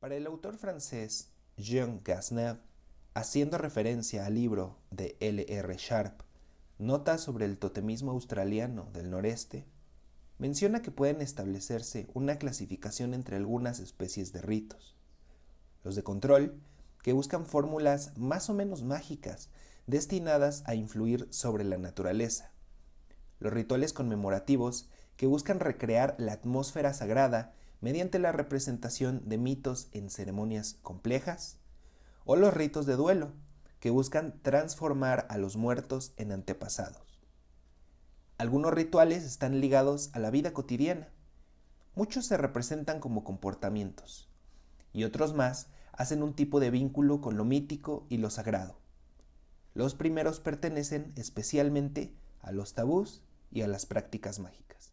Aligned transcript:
Para 0.00 0.16
el 0.16 0.26
autor 0.26 0.56
francés 0.56 1.28
Jean 1.58 2.00
Gasnave, 2.02 2.58
haciendo 3.12 3.58
referencia 3.58 4.24
al 4.24 4.34
libro 4.34 4.78
de 4.90 5.18
L. 5.20 5.44
R. 5.46 5.76
Sharp, 5.76 6.22
Notas 6.78 7.20
sobre 7.20 7.44
el 7.44 7.58
totemismo 7.58 8.10
australiano 8.10 8.88
del 8.94 9.10
noreste, 9.10 9.66
menciona 10.38 10.80
que 10.80 10.90
pueden 10.90 11.20
establecerse 11.20 12.08
una 12.14 12.38
clasificación 12.38 13.12
entre 13.12 13.36
algunas 13.36 13.78
especies 13.78 14.32
de 14.32 14.40
ritos. 14.40 14.96
Los 15.84 15.96
de 15.96 16.02
control, 16.02 16.58
que 17.02 17.12
buscan 17.12 17.44
fórmulas 17.44 18.16
más 18.16 18.48
o 18.48 18.54
menos 18.54 18.82
mágicas 18.82 19.50
destinadas 19.86 20.62
a 20.64 20.74
influir 20.74 21.28
sobre 21.28 21.64
la 21.64 21.76
naturaleza. 21.76 22.52
Los 23.38 23.52
rituales 23.52 23.92
conmemorativos, 23.92 24.88
que 25.18 25.26
buscan 25.26 25.60
recrear 25.60 26.14
la 26.16 26.32
atmósfera 26.32 26.94
sagrada 26.94 27.52
mediante 27.80 28.18
la 28.18 28.32
representación 28.32 29.22
de 29.28 29.38
mitos 29.38 29.88
en 29.92 30.10
ceremonias 30.10 30.78
complejas, 30.82 31.58
o 32.24 32.36
los 32.36 32.52
ritos 32.52 32.86
de 32.86 32.96
duelo, 32.96 33.32
que 33.80 33.90
buscan 33.90 34.40
transformar 34.42 35.26
a 35.30 35.38
los 35.38 35.56
muertos 35.56 36.12
en 36.16 36.32
antepasados. 36.32 37.18
Algunos 38.36 38.72
rituales 38.72 39.24
están 39.24 39.60
ligados 39.60 40.10
a 40.12 40.18
la 40.18 40.30
vida 40.30 40.52
cotidiana. 40.52 41.08
Muchos 41.94 42.26
se 42.26 42.36
representan 42.36 43.00
como 43.00 43.24
comportamientos 43.24 44.30
y 44.92 45.04
otros 45.04 45.34
más 45.34 45.68
hacen 45.92 46.22
un 46.22 46.34
tipo 46.34 46.60
de 46.60 46.70
vínculo 46.70 47.20
con 47.20 47.36
lo 47.36 47.44
mítico 47.44 48.06
y 48.08 48.18
lo 48.18 48.30
sagrado. 48.30 48.78
Los 49.74 49.94
primeros 49.94 50.40
pertenecen 50.40 51.12
especialmente 51.16 52.14
a 52.40 52.52
los 52.52 52.74
tabús 52.74 53.22
y 53.50 53.62
a 53.62 53.68
las 53.68 53.86
prácticas 53.86 54.38
mágicas. 54.38 54.92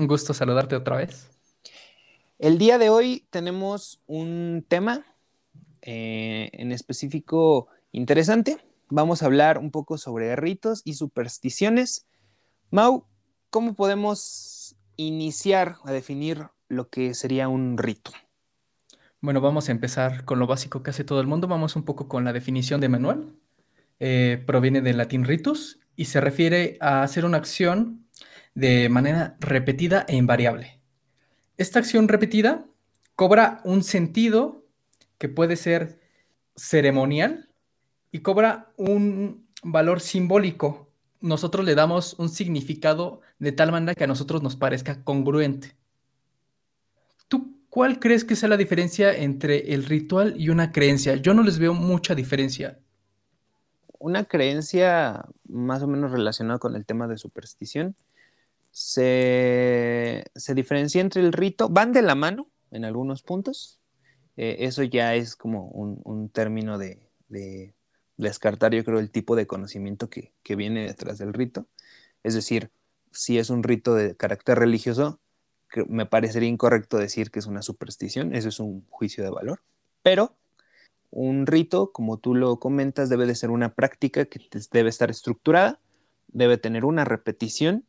Un 0.00 0.06
gusto 0.06 0.32
saludarte 0.32 0.76
otra 0.76 0.96
vez. 0.96 1.28
El 2.38 2.56
día 2.56 2.78
de 2.78 2.88
hoy 2.88 3.26
tenemos 3.28 4.02
un 4.06 4.64
tema 4.66 5.04
eh, 5.82 6.48
en 6.54 6.72
específico 6.72 7.68
interesante. 7.92 8.64
Vamos 8.88 9.22
a 9.22 9.26
hablar 9.26 9.58
un 9.58 9.70
poco 9.70 9.98
sobre 9.98 10.34
ritos 10.36 10.80
y 10.86 10.94
supersticiones. 10.94 12.06
Mau, 12.70 13.04
¿cómo 13.50 13.74
podemos 13.74 14.74
iniciar 14.96 15.76
a 15.84 15.92
definir 15.92 16.46
lo 16.68 16.88
que 16.88 17.12
sería 17.12 17.48
un 17.48 17.76
rito? 17.76 18.12
Bueno, 19.20 19.42
vamos 19.42 19.68
a 19.68 19.72
empezar 19.72 20.24
con 20.24 20.38
lo 20.38 20.46
básico 20.46 20.82
que 20.82 20.88
hace 20.88 21.04
todo 21.04 21.20
el 21.20 21.26
mundo. 21.26 21.46
Vamos 21.46 21.76
un 21.76 21.84
poco 21.84 22.08
con 22.08 22.24
la 22.24 22.32
definición 22.32 22.80
de 22.80 22.88
manual. 22.88 23.34
Eh, 23.98 24.42
proviene 24.46 24.80
del 24.80 24.96
latín 24.96 25.26
ritus 25.26 25.78
y 25.94 26.06
se 26.06 26.22
refiere 26.22 26.78
a 26.80 27.02
hacer 27.02 27.26
una 27.26 27.36
acción 27.36 28.06
de 28.60 28.90
manera 28.90 29.36
repetida 29.40 30.04
e 30.06 30.16
invariable. 30.16 30.80
Esta 31.56 31.78
acción 31.78 32.08
repetida 32.08 32.66
cobra 33.16 33.62
un 33.64 33.82
sentido 33.82 34.66
que 35.18 35.28
puede 35.28 35.56
ser 35.56 35.98
ceremonial 36.56 37.48
y 38.12 38.20
cobra 38.20 38.72
un 38.76 39.48
valor 39.62 40.00
simbólico. 40.00 40.90
Nosotros 41.20 41.64
le 41.64 41.74
damos 41.74 42.14
un 42.18 42.28
significado 42.28 43.22
de 43.38 43.52
tal 43.52 43.72
manera 43.72 43.94
que 43.94 44.04
a 44.04 44.06
nosotros 44.06 44.42
nos 44.42 44.56
parezca 44.56 45.02
congruente. 45.04 45.76
¿Tú 47.28 47.56
cuál 47.70 47.98
crees 47.98 48.24
que 48.24 48.36
sea 48.36 48.48
la 48.48 48.56
diferencia 48.58 49.14
entre 49.16 49.72
el 49.72 49.84
ritual 49.84 50.34
y 50.38 50.50
una 50.50 50.70
creencia? 50.70 51.16
Yo 51.16 51.32
no 51.32 51.42
les 51.42 51.58
veo 51.58 51.72
mucha 51.72 52.14
diferencia. 52.14 52.78
Una 53.98 54.24
creencia 54.24 55.24
más 55.46 55.82
o 55.82 55.86
menos 55.86 56.10
relacionada 56.10 56.58
con 56.58 56.76
el 56.76 56.84
tema 56.86 57.06
de 57.06 57.18
superstición 57.18 57.96
se, 58.70 60.24
diferencia 60.54 61.00
entre 61.00 61.22
el 61.22 61.32
rito, 61.32 61.68
van 61.68 61.92
de 61.92 62.02
la 62.02 62.14
mano 62.14 62.50
en 62.70 62.84
algunos 62.84 63.22
puntos. 63.22 63.80
Eh, 64.36 64.58
eso 64.60 64.82
ya 64.82 65.14
es 65.14 65.36
como 65.36 65.68
un, 65.68 66.28
término 66.30 66.78
de, 66.78 67.10
descartar, 68.16 68.74
yo 68.74 68.84
creo, 68.84 68.98
el 68.98 69.10
tipo 69.10 69.36
de 69.36 69.46
conocimiento 69.46 70.08
que, 70.08 70.32
viene 70.56 70.86
detrás 70.86 71.18
del 71.18 71.32
rito. 71.32 71.66
Es 72.22 72.34
decir, 72.34 72.70
si 73.12 73.38
es 73.38 73.50
un 73.50 73.62
rito 73.62 73.94
de 73.94 74.16
carácter 74.16 74.58
religioso, 74.58 75.20
me 75.88 76.06
parecería 76.06 76.48
incorrecto 76.48 76.98
decir 76.98 77.30
que 77.30 77.38
es 77.38 77.46
una 77.46 77.62
superstición, 77.62 78.34
eso 78.34 78.48
es 78.48 78.60
un 78.60 78.84
juicio 78.90 79.22
de 79.24 79.30
valor. 79.30 79.62
Pero 80.02 80.36
un 81.10 81.46
rito, 81.46 81.92
como 81.92 82.18
tú 82.18 82.34
lo 82.34 82.58
comentas, 82.58 83.08
debe 83.08 83.26
de 83.26 83.34
ser 83.34 83.50
una 83.50 83.74
práctica 83.74 84.24
que 84.26 84.40
debe 84.72 84.88
estar 84.88 85.10
estructurada, 85.10 85.80
debe 86.28 86.56
tener 86.56 86.84
una 86.84 87.04
repetición 87.04 87.84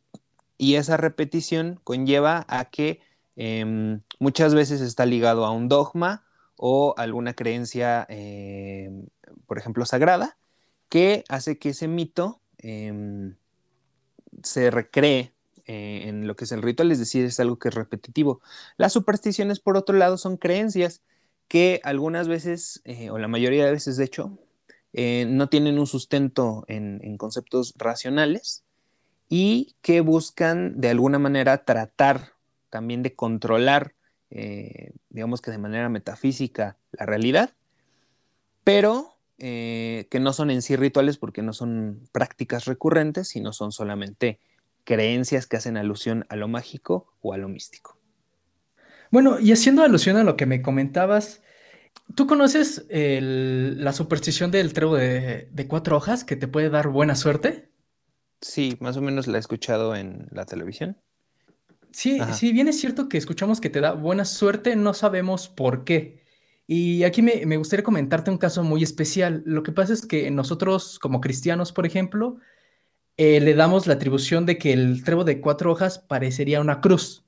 y 0.62 0.76
esa 0.76 0.96
repetición 0.96 1.80
conlleva 1.82 2.46
a 2.46 2.66
que 2.66 3.00
em, 3.34 4.00
muchas 4.20 4.54
veces 4.54 4.80
está 4.80 5.06
ligado 5.06 5.44
a 5.44 5.50
un 5.50 5.68
dogma 5.68 6.24
o 6.56 6.94
alguna 6.98 7.34
creencia, 7.34 8.06
em, 8.08 9.08
por 9.48 9.58
ejemplo, 9.58 9.84
sagrada, 9.86 10.38
que 10.88 11.24
hace 11.28 11.58
que 11.58 11.70
ese 11.70 11.88
mito 11.88 12.40
em, 12.58 13.34
se 14.44 14.70
recree 14.70 15.32
eh, 15.66 16.04
en 16.06 16.28
lo 16.28 16.36
que 16.36 16.44
es 16.44 16.52
el 16.52 16.62
ritual, 16.62 16.92
es 16.92 17.00
decir, 17.00 17.24
es 17.24 17.40
algo 17.40 17.58
que 17.58 17.70
es 17.70 17.74
repetitivo. 17.74 18.40
Las 18.76 18.92
supersticiones, 18.92 19.58
por 19.58 19.76
otro 19.76 19.96
lado, 19.96 20.16
son 20.16 20.36
creencias 20.36 21.02
que 21.48 21.80
algunas 21.82 22.28
veces, 22.28 22.82
eh, 22.84 23.10
o 23.10 23.18
la 23.18 23.26
mayoría 23.26 23.64
de 23.64 23.72
veces, 23.72 23.96
de 23.96 24.04
hecho, 24.04 24.38
eh, 24.92 25.26
no 25.28 25.48
tienen 25.48 25.80
un 25.80 25.88
sustento 25.88 26.64
en 26.68 27.16
conceptos 27.18 27.74
racionales, 27.76 28.64
y 29.34 29.76
que 29.80 30.02
buscan 30.02 30.78
de 30.78 30.90
alguna 30.90 31.18
manera 31.18 31.64
tratar 31.64 32.34
también 32.68 33.02
de 33.02 33.14
controlar, 33.14 33.94
eh, 34.28 34.92
digamos 35.08 35.40
que 35.40 35.50
de 35.50 35.56
manera 35.56 35.88
metafísica, 35.88 36.76
la 36.90 37.06
realidad, 37.06 37.54
pero 38.62 39.16
eh, 39.38 40.06
que 40.10 40.20
no 40.20 40.34
son 40.34 40.50
en 40.50 40.60
sí 40.60 40.76
rituales 40.76 41.16
porque 41.16 41.40
no 41.40 41.54
son 41.54 42.06
prácticas 42.12 42.66
recurrentes, 42.66 43.28
sino 43.28 43.54
son 43.54 43.72
solamente 43.72 44.38
creencias 44.84 45.46
que 45.46 45.56
hacen 45.56 45.78
alusión 45.78 46.26
a 46.28 46.36
lo 46.36 46.46
mágico 46.46 47.14
o 47.22 47.32
a 47.32 47.38
lo 47.38 47.48
místico. 47.48 47.96
Bueno, 49.10 49.40
y 49.40 49.52
haciendo 49.52 49.82
alusión 49.82 50.18
a 50.18 50.24
lo 50.24 50.36
que 50.36 50.44
me 50.44 50.60
comentabas, 50.60 51.40
¿tú 52.14 52.26
conoces 52.26 52.84
la 52.90 53.94
superstición 53.94 54.50
del 54.50 54.74
trevo 54.74 54.94
de, 54.94 55.48
de 55.50 55.68
cuatro 55.68 55.96
hojas 55.96 56.22
que 56.22 56.36
te 56.36 56.48
puede 56.48 56.68
dar 56.68 56.88
buena 56.88 57.14
suerte? 57.14 57.71
Sí, 58.42 58.76
más 58.80 58.96
o 58.96 59.00
menos 59.00 59.28
la 59.28 59.38
he 59.38 59.40
escuchado 59.40 59.94
en 59.94 60.26
la 60.32 60.44
televisión. 60.44 60.98
Sí, 61.92 62.18
sí, 62.32 62.52
bien 62.52 62.68
es 62.68 62.80
cierto 62.80 63.08
que 63.08 63.18
escuchamos 63.18 63.60
que 63.60 63.70
te 63.70 63.80
da 63.80 63.92
buena 63.92 64.24
suerte, 64.24 64.76
no 64.76 64.94
sabemos 64.94 65.48
por 65.48 65.84
qué. 65.84 66.22
Y 66.66 67.04
aquí 67.04 67.22
me, 67.22 67.56
gustaría 67.56 67.84
comentarte 67.84 68.30
un 68.30 68.38
caso 68.38 68.64
muy 68.64 68.82
especial. 68.82 69.42
Lo 69.46 69.62
que 69.62 69.72
pasa 69.72 69.92
es 69.92 70.06
que 70.06 70.30
nosotros, 70.30 70.98
como 70.98 71.20
cristianos, 71.20 71.72
por 71.72 71.86
ejemplo, 71.86 72.38
eh, 73.16 73.40
le 73.40 73.54
damos 73.54 73.86
la 73.86 73.94
atribución 73.94 74.46
de 74.46 74.58
que 74.58 74.72
el 74.72 75.04
trevo 75.04 75.24
de 75.24 75.40
cuatro 75.40 75.70
hojas 75.70 75.98
parecería 75.98 76.60
una 76.60 76.80
cruz. 76.80 77.24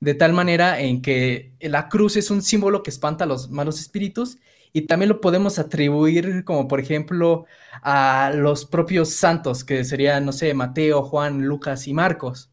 De 0.00 0.14
tal 0.14 0.32
manera 0.32 0.80
en 0.80 1.02
que 1.02 1.54
la 1.60 1.88
cruz 1.88 2.16
es 2.16 2.30
un 2.30 2.42
símbolo 2.42 2.82
que 2.82 2.90
espanta 2.90 3.24
a 3.24 3.26
los 3.26 3.50
malos 3.50 3.78
espíritus 3.78 4.38
y 4.72 4.82
también 4.82 5.08
lo 5.08 5.20
podemos 5.20 5.58
atribuir 5.58 6.44
como 6.44 6.68
por 6.68 6.80
ejemplo 6.80 7.46
a 7.82 8.32
los 8.34 8.66
propios 8.66 9.10
santos, 9.10 9.64
que 9.64 9.84
serían, 9.84 10.24
no 10.24 10.32
sé, 10.32 10.54
Mateo, 10.54 11.02
Juan, 11.02 11.42
Lucas 11.44 11.88
y 11.88 11.94
Marcos. 11.94 12.50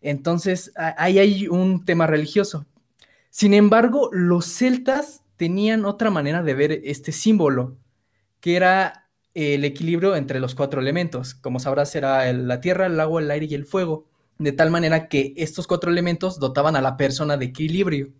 Entonces, 0.00 0.72
ahí 0.96 1.18
hay 1.18 1.48
un 1.48 1.84
tema 1.84 2.06
religioso. 2.06 2.66
Sin 3.30 3.54
embargo, 3.54 4.10
los 4.12 4.46
celtas 4.46 5.22
tenían 5.36 5.84
otra 5.84 6.10
manera 6.10 6.42
de 6.42 6.54
ver 6.54 6.72
este 6.84 7.12
símbolo, 7.12 7.76
que 8.40 8.56
era 8.56 9.08
el 9.34 9.64
equilibrio 9.64 10.16
entre 10.16 10.40
los 10.40 10.54
cuatro 10.54 10.80
elementos. 10.80 11.34
Como 11.34 11.60
sabrás, 11.60 11.94
era 11.94 12.32
la 12.32 12.60
tierra, 12.60 12.86
el 12.86 13.00
agua, 13.00 13.20
el 13.22 13.30
aire 13.30 13.46
y 13.46 13.54
el 13.54 13.64
fuego. 13.66 14.06
De 14.38 14.52
tal 14.52 14.70
manera 14.70 15.08
que 15.08 15.34
estos 15.36 15.66
cuatro 15.66 15.90
elementos 15.90 16.40
dotaban 16.40 16.76
a 16.76 16.80
la 16.80 16.96
persona 16.96 17.36
de 17.36 17.46
equilibrio. 17.46 18.12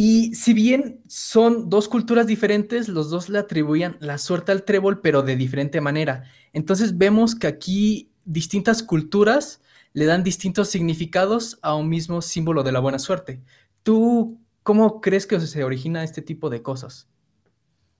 Y 0.00 0.32
si 0.36 0.54
bien 0.54 1.02
son 1.08 1.68
dos 1.70 1.88
culturas 1.88 2.28
diferentes, 2.28 2.86
los 2.86 3.10
dos 3.10 3.28
le 3.28 3.40
atribuían 3.40 3.96
la 3.98 4.18
suerte 4.18 4.52
al 4.52 4.62
trébol, 4.62 5.00
pero 5.00 5.22
de 5.22 5.34
diferente 5.34 5.80
manera. 5.80 6.22
Entonces 6.52 6.98
vemos 6.98 7.34
que 7.34 7.48
aquí 7.48 8.12
distintas 8.24 8.84
culturas 8.84 9.60
le 9.94 10.04
dan 10.04 10.22
distintos 10.22 10.68
significados 10.68 11.58
a 11.62 11.74
un 11.74 11.88
mismo 11.88 12.22
símbolo 12.22 12.62
de 12.62 12.70
la 12.70 12.78
buena 12.78 13.00
suerte. 13.00 13.40
¿Tú 13.82 14.38
cómo 14.62 15.00
crees 15.00 15.26
que 15.26 15.40
se 15.40 15.64
origina 15.64 16.04
este 16.04 16.22
tipo 16.22 16.48
de 16.48 16.62
cosas? 16.62 17.08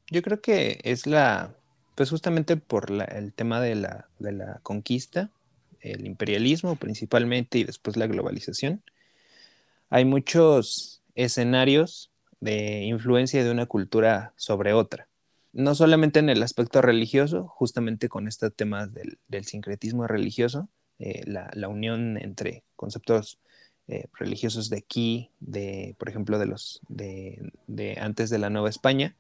Yo 0.09 0.23
creo 0.23 0.41
que 0.41 0.79
es 0.85 1.05
la, 1.05 1.57
pues 1.97 2.11
justamente 2.11 2.57
por 2.57 2.93
el 2.93 3.33
tema 3.33 3.61
de 3.61 3.75
la, 3.75 4.09
de 4.21 4.31
la 4.31 4.61
conquista, 4.63 5.33
el 5.81 6.07
imperialismo 6.07 6.77
principalmente 6.77 7.59
y 7.59 7.65
después 7.65 7.97
la 7.97 8.07
globalización. 8.07 8.85
Hay 9.91 10.05
muchos 10.05 10.98
escenarios 11.19 12.13
de 12.41 12.85
influencia 12.85 13.43
de 13.43 13.51
una 13.51 13.67
cultura 13.67 14.33
sobre 14.37 14.73
otra. 14.73 15.09
No 15.53 15.75
solamente 15.75 16.21
en 16.21 16.29
el 16.29 16.43
aspecto 16.43 16.81
religioso, 16.81 17.49
justamente 17.49 18.09
con 18.09 18.29
este 18.29 18.51
tema 18.51 18.87
del, 18.87 19.45
sincretismo 19.45 20.07
religioso, 20.07 20.69
eh, 21.01 21.23
la, 21.27 21.69
unión 21.69 22.19
entre 22.19 22.63
conceptos 22.77 23.39
eh, 23.89 24.07
religiosos 24.15 24.71
de 24.71 24.79
aquí, 24.79 25.31
de, 25.41 25.97
por 25.99 26.09
ejemplo, 26.09 26.39
de 26.39 26.47
los 26.47 26.81
de, 26.89 27.51
antes 28.01 28.31
de 28.31 28.39
la 28.39 28.51
Nueva 28.51 28.71
España, 28.71 29.17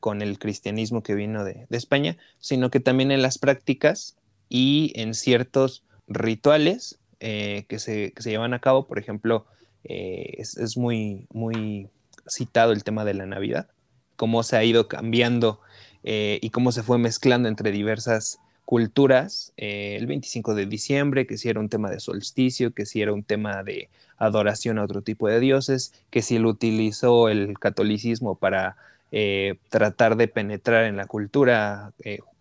con 0.00 0.22
el 0.22 0.38
cristianismo 0.38 1.02
que 1.02 1.14
vino 1.14 1.44
de, 1.44 1.66
España, 1.70 2.16
sino 2.38 2.70
que 2.70 2.80
también 2.80 3.10
en 3.10 3.20
las 3.20 3.36
prácticas 3.36 4.16
y 4.48 4.92
en 4.96 5.12
ciertos 5.12 5.84
rituales 6.08 6.98
eh, 7.20 7.66
que, 7.68 7.78
se, 7.78 8.12
que, 8.12 8.22
se, 8.22 8.30
llevan 8.30 8.54
a 8.54 8.60
cabo, 8.60 8.86
por 8.86 8.98
ejemplo, 8.98 9.46
es, 9.84 10.56
es, 10.56 10.76
muy, 10.76 11.26
muy 11.32 11.88
citado 12.26 12.72
el 12.72 12.84
tema 12.84 13.04
de 13.04 13.14
la 13.14 13.26
Navidad, 13.26 13.68
cómo 14.16 14.42
se 14.42 14.56
ha 14.56 14.64
ido 14.64 14.88
cambiando 14.88 15.60
eh, 16.04 16.38
y 16.42 16.50
cómo 16.50 16.72
se 16.72 16.82
fue 16.82 16.98
mezclando 16.98 17.48
entre 17.48 17.72
diversas 17.72 18.38
culturas. 18.64 19.52
Eh, 19.56 19.96
el 19.98 20.06
25 20.06 20.54
de 20.54 20.66
diciembre, 20.66 21.26
que 21.26 21.36
si 21.36 21.48
era 21.48 21.60
un 21.60 21.68
tema 21.68 21.90
de 21.90 22.00
solsticio, 22.00 22.72
que 22.72 22.86
si 22.86 23.02
era 23.02 23.12
un 23.12 23.22
tema 23.22 23.62
de 23.62 23.88
adoración 24.18 24.78
a 24.78 24.84
otro 24.84 25.02
tipo 25.02 25.28
de 25.28 25.40
dioses, 25.40 25.92
que 26.10 26.22
si 26.22 26.38
lo 26.38 26.48
utilizó 26.48 27.28
el 27.28 27.58
catolicismo 27.58 28.36
para 28.36 28.76
eh, 29.10 29.56
tratar 29.68 30.16
de 30.16 30.28
penetrar 30.28 30.84
en 30.84 30.96
la 30.96 31.06
cultura, 31.06 31.92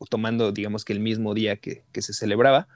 tomando, 0.10 0.52
digamos 0.52 0.86
que 0.86 0.94
el 0.94 1.00
mismo 1.00 1.34
día 1.34 1.58
que 1.58 1.84
se 1.96 2.14
celebraba. 2.14 2.68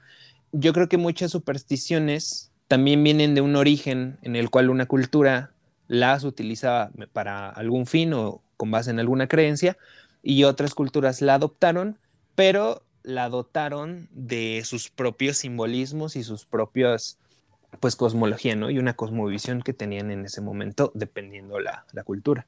Yo 0.52 0.72
creo 0.72 0.88
que 0.88 0.96
muchas 0.96 1.30
supersticiones 1.30 2.50
también 2.68 3.02
vienen 3.02 3.34
de 3.34 3.40
un 3.40 3.56
origen 3.56 4.18
en 4.22 4.36
el 4.36 4.50
cual 4.50 4.70
una 4.70 4.86
cultura 4.86 5.52
las 5.88 6.24
utilizaba 6.24 6.90
para 7.12 7.48
algún 7.48 7.86
fin 7.86 8.12
o 8.12 8.42
con 8.56 8.70
base 8.70 8.90
en 8.90 8.98
alguna 8.98 9.28
creencia, 9.28 9.76
y 10.22 10.44
otras 10.44 10.74
culturas 10.74 11.22
la 11.22 11.34
adoptaron, 11.34 11.98
pero 12.34 12.82
la 13.02 13.28
dotaron 13.28 14.08
de 14.10 14.62
sus 14.64 14.90
propios 14.90 15.36
simbolismos 15.36 16.16
y 16.16 16.24
sus 16.24 16.44
propios, 16.46 17.18
pues, 17.78 17.94
cosmología, 17.94 18.56
¿no? 18.56 18.68
Y 18.70 18.78
una 18.78 18.94
cosmovisión 18.94 19.62
que 19.62 19.72
tenían 19.72 20.10
en 20.10 20.24
ese 20.24 20.40
momento, 20.40 20.90
dependiendo 20.94 21.60
la, 21.60 21.86
la 21.92 22.02
cultura. 22.02 22.46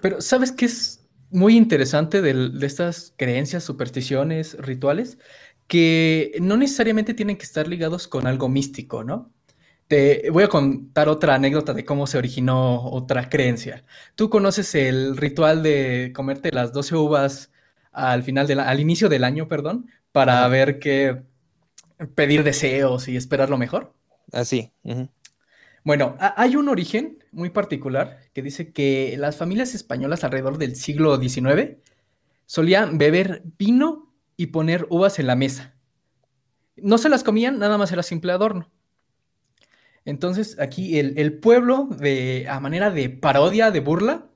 Pero, 0.00 0.20
¿sabes 0.20 0.50
qué 0.50 0.64
es 0.64 1.06
muy 1.30 1.56
interesante 1.56 2.20
de 2.20 2.66
estas 2.66 3.14
creencias, 3.16 3.62
supersticiones, 3.62 4.56
rituales? 4.58 5.18
Que 5.66 6.36
no 6.40 6.56
necesariamente 6.56 7.14
tienen 7.14 7.36
que 7.36 7.44
estar 7.44 7.68
ligados 7.68 8.08
con 8.08 8.26
algo 8.26 8.48
místico, 8.48 9.04
¿no? 9.04 9.32
Te 9.88 10.30
voy 10.30 10.44
a 10.44 10.48
contar 10.48 11.08
otra 11.08 11.34
anécdota 11.34 11.74
de 11.74 11.84
cómo 11.84 12.06
se 12.06 12.18
originó 12.18 12.90
otra 12.90 13.28
creencia. 13.28 13.84
¿Tú 14.14 14.30
conoces 14.30 14.74
el 14.74 15.16
ritual 15.16 15.62
de 15.62 16.12
comerte 16.14 16.50
las 16.52 16.72
12 16.72 16.96
uvas 16.96 17.52
al 17.92 18.22
final 18.22 18.46
del, 18.46 18.60
al 18.60 18.80
inicio 18.80 19.08
del 19.08 19.24
año, 19.24 19.48
perdón, 19.48 19.90
para 20.12 20.46
ver 20.48 20.78
qué 20.78 21.22
pedir 22.14 22.42
deseos 22.42 23.08
y 23.08 23.16
esperar 23.16 23.50
lo 23.50 23.58
mejor? 23.58 23.94
Así. 24.32 24.72
Bueno, 25.84 26.16
hay 26.18 26.56
un 26.56 26.68
origen 26.68 27.18
muy 27.32 27.50
particular 27.50 28.20
que 28.32 28.42
dice 28.42 28.72
que 28.72 29.16
las 29.18 29.36
familias 29.36 29.74
españolas 29.74 30.24
alrededor 30.24 30.58
del 30.58 30.76
siglo 30.76 31.20
XIX 31.20 31.76
solían 32.46 32.98
beber 32.98 33.42
vino 33.58 34.11
y 34.42 34.48
poner 34.48 34.88
uvas 34.90 35.20
en 35.20 35.28
la 35.28 35.36
mesa. 35.36 35.72
No 36.74 36.98
se 36.98 37.08
las 37.08 37.22
comían, 37.22 37.60
nada 37.60 37.78
más 37.78 37.92
era 37.92 38.02
simple 38.02 38.32
adorno. 38.32 38.68
Entonces, 40.04 40.58
aquí 40.58 40.98
el, 40.98 41.38
pueblo, 41.38 41.86
de, 41.90 42.46
a 42.50 42.58
manera 42.58 42.90
de 42.90 43.08
parodia, 43.08 43.70
de 43.70 43.78
burla, 43.78 44.26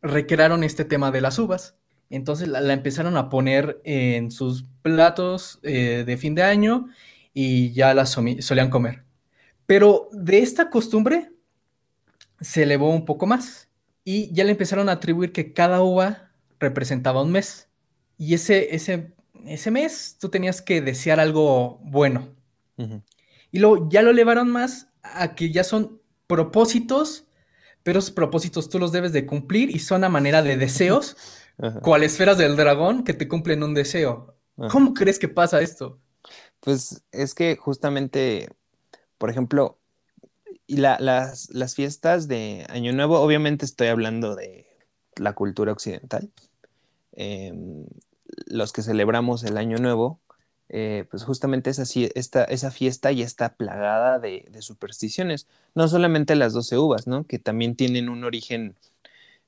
recrearon 0.00 0.64
este 0.64 0.86
tema 0.86 1.10
de 1.10 1.20
las 1.20 1.38
uvas. 1.38 1.76
Entonces 2.08 2.48
la, 2.48 2.72
empezaron 2.72 3.18
a 3.18 3.28
poner 3.28 3.78
en 3.84 4.30
sus 4.30 4.64
platos 4.80 5.58
eh, 5.62 6.04
de 6.06 6.16
fin 6.16 6.34
de 6.34 6.44
año 6.44 6.88
y 7.34 7.72
ya 7.72 7.92
las 7.92 8.08
solían 8.08 8.70
comer. 8.70 9.04
Pero 9.66 10.08
de 10.12 10.38
esta 10.38 10.70
costumbre 10.70 11.30
se 12.40 12.62
elevó 12.62 12.88
un 12.88 13.04
poco 13.04 13.26
más 13.26 13.68
y 14.02 14.32
ya 14.32 14.44
le 14.44 14.52
empezaron 14.52 14.88
a 14.88 14.92
atribuir 14.92 15.32
que 15.32 15.52
cada 15.52 15.82
uva 15.82 16.30
representaba 16.58 17.22
un 17.22 17.32
mes. 17.32 17.68
Y 18.16 18.32
ese, 18.32 18.74
ese, 18.74 19.15
ese 19.48 19.70
mes 19.70 20.16
tú 20.20 20.28
tenías 20.28 20.62
que 20.62 20.80
desear 20.80 21.20
algo 21.20 21.78
bueno. 21.82 22.34
Y 23.50 23.58
luego 23.58 23.88
ya 23.88 24.02
lo 24.02 24.10
elevaron 24.10 24.50
más 24.50 24.88
a 25.02 25.34
que 25.34 25.50
ya 25.50 25.64
son 25.64 26.00
propósitos, 26.26 27.26
pero 27.82 28.00
esos 28.00 28.10
propósitos 28.10 28.68
tú 28.68 28.78
los 28.78 28.92
debes 28.92 29.12
de 29.12 29.24
cumplir 29.24 29.70
y 29.70 29.78
son 29.78 30.04
a 30.04 30.08
manera 30.08 30.42
de 30.42 30.56
deseos, 30.56 31.16
cual 31.82 32.02
esferas 32.02 32.36
del 32.36 32.56
dragón 32.56 33.04
que 33.04 33.14
te 33.14 33.28
cumplen 33.28 33.62
un 33.62 33.74
deseo. 33.74 34.34
¿Cómo 34.70 34.94
crees 34.94 35.18
que 35.18 35.28
pasa 35.28 35.60
esto? 35.60 35.98
Pues 36.60 37.04
es 37.12 37.34
que 37.34 37.56
justamente, 37.56 38.48
por 39.18 39.30
ejemplo, 39.30 39.78
y 40.66 40.78
las, 40.78 41.50
las 41.50 41.74
fiestas 41.74 42.26
de 42.26 42.66
Año 42.68 42.92
Nuevo, 42.92 43.20
obviamente 43.20 43.64
estoy 43.64 43.88
hablando 43.88 44.34
de 44.34 44.66
la 45.16 45.34
cultura 45.34 45.72
occidental. 45.72 46.30
Em, 47.12 47.86
los 48.46 48.72
que 48.72 48.82
celebramos 48.82 49.44
el 49.44 49.56
Año 49.56 49.78
Nuevo, 49.78 50.20
eh, 50.68 51.04
pues 51.10 51.22
justamente 51.22 51.70
esa, 51.70 51.84
esta, 52.14 52.44
esa 52.44 52.70
fiesta 52.70 53.12
ya 53.12 53.24
está 53.24 53.54
plagada 53.54 54.18
de, 54.18 54.48
supersticiones. 54.60 55.46
No 55.74 55.88
solamente 55.88 56.34
las 56.36 56.52
12 56.52 56.78
uvas, 56.78 57.06
¿no? 57.06 57.24
Que 57.24 57.38
también 57.38 57.76
tienen 57.76 58.08
un 58.08 58.24
origen. 58.24 58.76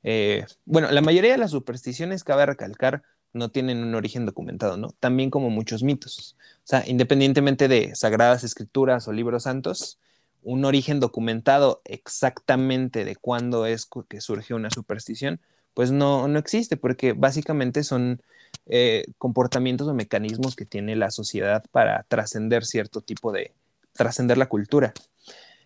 Eh, 0.03 0.47
bueno, 0.65 0.91
la 0.91 1.01
mayoría 1.01 1.33
de 1.33 1.39
las 1.39 1.51
supersticiones, 1.51 2.25
cabe 2.25 2.47
recalcar, 2.47 3.03
no 3.33 3.51
tienen 3.51 3.79
un 3.83 3.95
origen 3.95 4.27
documentado, 4.27 4.77
¿no? 4.77 4.95
También 5.01 5.31
como 5.31 5.51
muchos 5.51 5.83
mitos. 5.83 6.37
O 6.59 6.67
sea, 6.67 6.85
independientemente 6.87 7.69
de 7.69 7.95
sagradas 7.95 8.45
escrituras 8.45 9.09
o 9.09 9.13
libros 9.13 9.45
santos, 9.45 9.99
un 10.43 10.65
origen 10.65 11.01
documentado 11.01 11.83
exactamente 11.85 13.05
de 13.05 13.17
cuándo 13.17 13.67
es 13.67 13.89
que 14.09 14.21
surgió 14.21 14.57
una 14.57 14.71
superstición, 14.71 15.41
pues 15.75 15.91
no, 15.93 16.29
no 16.29 16.39
existe, 16.39 16.77
porque 16.77 17.13
básicamente 17.13 17.85
son 17.85 18.23
eh, 18.69 19.07
comportamientos 19.17 19.89
o 19.89 19.95
mecanismos 19.95 20.55
que 20.55 20.67
tiene 20.67 20.95
la 20.97 21.11
sociedad 21.11 21.65
para 21.71 22.05
trascender 22.09 22.65
cierto 22.65 23.01
tipo 23.01 23.33
de, 23.33 23.53
trascender 23.93 24.39
la 24.39 24.49
cultura. 24.49 24.95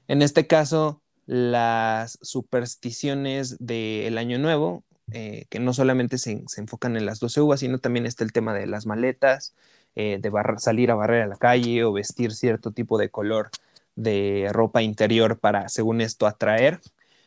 En 0.09 0.23
este 0.23 0.47
caso, 0.47 1.01
las 1.27 2.19
supersticiones 2.23 3.57
del 3.59 4.19
Año 4.19 4.39
Nuevo, 4.39 4.85
eh, 5.13 5.47
que 5.51 5.61
no 5.61 5.73
solamente 5.75 6.19
se, 6.19 6.45
enfocan 6.57 6.97
en 6.97 7.07
las 7.07 7.21
12 7.21 7.41
uvas, 7.43 7.61
sino 7.61 7.79
también 7.79 8.07
está 8.07 8.25
el 8.25 8.33
tema 8.33 8.55
de 8.55 8.67
las 8.67 8.87
maletas, 8.87 9.55
eh, 9.95 10.19
de 10.21 10.33
salir 10.59 10.91
a 10.91 10.95
barrer 10.95 11.23
a 11.23 11.27
la 11.27 11.37
calle 11.37 11.85
o 11.85 11.93
vestir 11.93 12.33
cierto 12.33 12.73
tipo 12.73 12.99
de 12.99 13.11
color 13.11 13.51
de 13.95 14.49
ropa 14.53 14.83
interior 14.83 15.39
para, 15.39 15.69
según 15.69 16.01
esto, 16.01 16.27
atraer. 16.27 16.81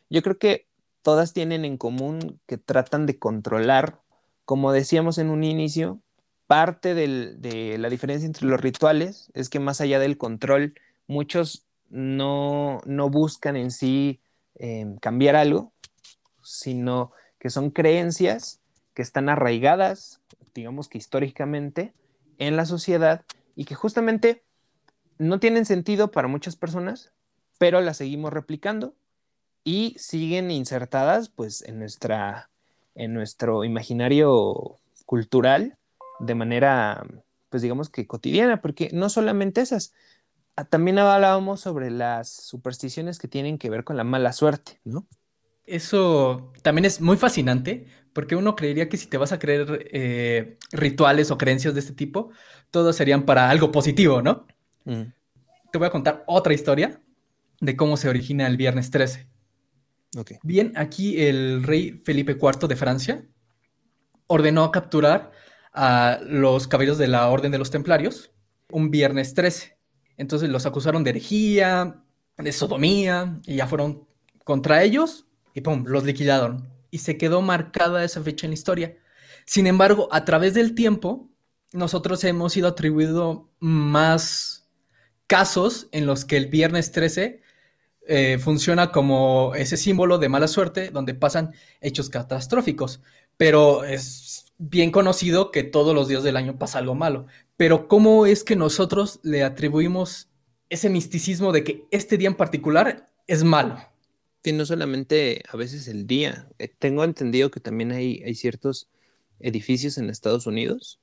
Yo 0.10 0.24
creo 0.24 0.38
que 0.38 0.68
todas 1.04 1.34
tienen 1.34 1.66
en 1.66 1.78
común 1.78 2.40
que 2.48 2.58
tratan 2.58 3.06
de 3.06 3.20
controlar 3.20 4.00
como 4.46 4.72
decíamos 4.72 5.18
en 5.18 5.30
un 5.30 5.44
inicio, 5.44 6.00
parte 6.48 6.94
de 6.94 7.78
la 7.80 7.90
diferencia 7.90 8.28
entre 8.28 8.48
los 8.48 8.62
rituales 8.62 9.32
es 9.34 9.50
que 9.50 9.60
más 9.60 9.82
allá 9.82 10.00
del 10.00 10.18
control, 10.18 10.76
muchos 11.08 11.66
no, 11.90 12.82
buscan 13.10 13.56
en 13.56 13.72
sí 13.72 14.22
em, 14.56 14.98
cambiar 14.98 15.36
algo, 15.36 15.74
sino 16.44 17.12
que 17.40 17.50
son 17.50 17.72
creencias 17.72 18.62
que 18.94 19.02
están 19.02 19.30
arraigadas, 19.30 20.22
digamos 20.54 20.88
que 20.88 20.98
históricamente, 20.98 21.94
en 22.38 22.56
la 22.56 22.66
sociedad 22.66 23.26
y 23.56 23.66
que 23.66 23.76
justamente 23.76 24.44
no 25.18 25.40
tienen 25.40 25.66
sentido 25.66 26.12
para 26.12 26.28
muchas 26.28 26.56
personas, 26.56 27.12
pero 27.58 27.82
las 27.82 27.98
seguimos 27.98 28.34
replicando 28.34 28.94
y 29.64 29.96
siguen 29.98 30.52
insertadas 30.52 31.30
pues 31.30 31.62
en 31.64 31.80
nuestra 31.80 32.50
en 32.96 33.14
nuestro 33.14 33.64
imaginario 33.64 34.78
cultural 35.06 35.78
de 36.20 36.36
manera, 36.36 37.06
pues 37.50 37.62
digamos 37.62 37.90
que 37.90 38.08
cotidiana, 38.08 38.62
porque 38.62 38.90
no 38.94 39.10
solamente 39.10 39.62
esas, 39.62 39.94
ah, 40.56 40.66
también 40.66 40.98
hablábamos 40.98 41.60
sobre 41.60 41.92
las 41.92 42.30
supersticiones 42.30 43.20
que 43.20 43.28
tienen 43.28 43.58
que 43.58 43.70
ver 43.70 43.84
con 43.84 43.98
la 43.98 44.04
mala 44.04 44.34
suerte, 44.34 44.80
¿no? 44.84 45.06
Eso 45.66 46.54
también 46.62 46.86
es 46.86 47.02
muy 47.02 47.18
fascinante, 47.18 47.88
porque 48.14 48.36
uno 48.36 48.56
creería 48.56 48.88
que 48.88 48.98
si 48.98 49.08
te 49.08 49.18
vas 49.18 49.32
a 49.32 49.40
creer 49.40 49.90
eh, 49.92 50.58
rituales 50.72 51.32
o 51.32 51.38
creencias 51.38 51.74
de 51.74 51.80
este 51.80 51.94
tipo, 51.94 52.30
todos 52.72 52.96
serían 52.96 53.26
para 53.26 53.50
algo 53.50 53.72
positivo, 53.72 54.22
¿no? 54.22 54.48
te 55.72 55.80
voy 55.80 55.88
a 55.88 55.92
contar 55.92 56.24
otra 56.28 56.54
historia 56.54 57.02
de 57.60 57.76
cómo 57.76 57.98
se 57.98 58.08
origina 58.08 58.48
el 58.48 58.56
viernes 58.56 58.92
13. 58.92 59.28
Bien, 60.44 60.74
aquí 60.76 61.22
el 61.22 61.64
rey 61.64 62.02
Felipe 62.04 62.38
IV 62.42 62.68
de 62.68 62.76
Francia 62.76 63.26
ordenó 64.28 64.72
capturar 64.72 65.32
a 65.74 66.20
los 66.24 66.68
caballeros 66.68 66.98
de 66.98 67.08
la 67.08 67.28
Orden 67.28 67.52
de 67.52 67.58
los 67.58 67.72
Templarios 67.72 68.32
un 68.72 68.92
viernes 68.92 69.34
13. 69.34 69.78
Entonces 70.18 70.50
los 70.50 70.66
acusaron 70.66 71.04
de 71.04 71.12
herejía, 71.12 72.04
de 72.38 72.52
sodomía, 72.52 73.40
y 73.46 73.58
ya 73.58 73.68
fueron 73.68 74.08
contra 74.44 74.84
ellos 74.84 75.28
y 75.54 75.62
¡pum! 75.62 75.84
los 75.86 76.04
liquidaron. 76.04 76.70
Y 76.92 77.00
se 77.00 77.18
quedó 77.18 77.42
marcada 77.42 78.04
esa 78.04 78.22
fecha 78.22 78.46
en 78.46 78.52
la 78.52 78.56
historia. 78.56 78.98
Sin 79.46 79.68
embargo, 79.68 80.08
a 80.12 80.24
través 80.26 80.54
del 80.54 80.76
tiempo, 80.76 81.30
nosotros 81.74 82.24
hemos 82.24 82.56
ido 82.56 82.70
atribuido 82.70 83.50
más 83.60 84.70
casos 85.28 85.88
en 85.92 86.06
los 86.06 86.24
que 86.24 86.38
el 86.38 86.48
viernes 86.48 86.92
13 86.92 87.42
eh, 88.08 88.38
funciona 88.40 88.92
como 88.92 89.54
ese 89.56 89.78
símbolo 89.78 90.18
de 90.20 90.30
mala 90.30 90.48
suerte 90.48 90.90
donde 90.92 91.16
pasan 91.16 91.54
hechos 91.82 92.10
catastróficos. 92.10 93.02
Pero 93.38 93.84
es 93.84 94.54
bien 94.58 94.92
conocido 94.92 95.52
que 95.52 95.64
todos 95.64 95.96
los 95.96 96.08
días 96.08 96.24
del 96.24 96.38
año 96.38 96.58
pasa 96.58 96.80
algo 96.80 96.96
malo. 96.96 97.26
Pero 97.58 97.88
¿cómo 97.88 98.26
es 98.26 98.44
que 98.44 98.56
nosotros 98.56 99.20
le 99.24 99.44
atribuimos 99.44 100.30
ese 100.70 100.90
misticismo 100.90 101.52
de 101.52 101.64
que 101.64 101.86
este 101.92 102.18
día 102.18 102.30
en 102.30 102.36
particular 102.36 103.10
es 103.28 103.44
malo? 103.44 103.78
Que 104.44 104.54
no 104.54 104.66
solamente 104.66 105.42
a 105.52 105.58
veces 105.58 105.88
el 105.88 106.06
día. 106.06 106.48
Eh, 106.60 106.68
tengo 106.68 107.04
entendido 107.04 107.50
que 107.52 107.60
también 107.60 107.92
hay, 107.92 108.22
hay 108.24 108.36
ciertos 108.36 108.88
edificios 109.40 109.98
en 109.98 110.10
Estados 110.10 110.48
Unidos 110.48 111.00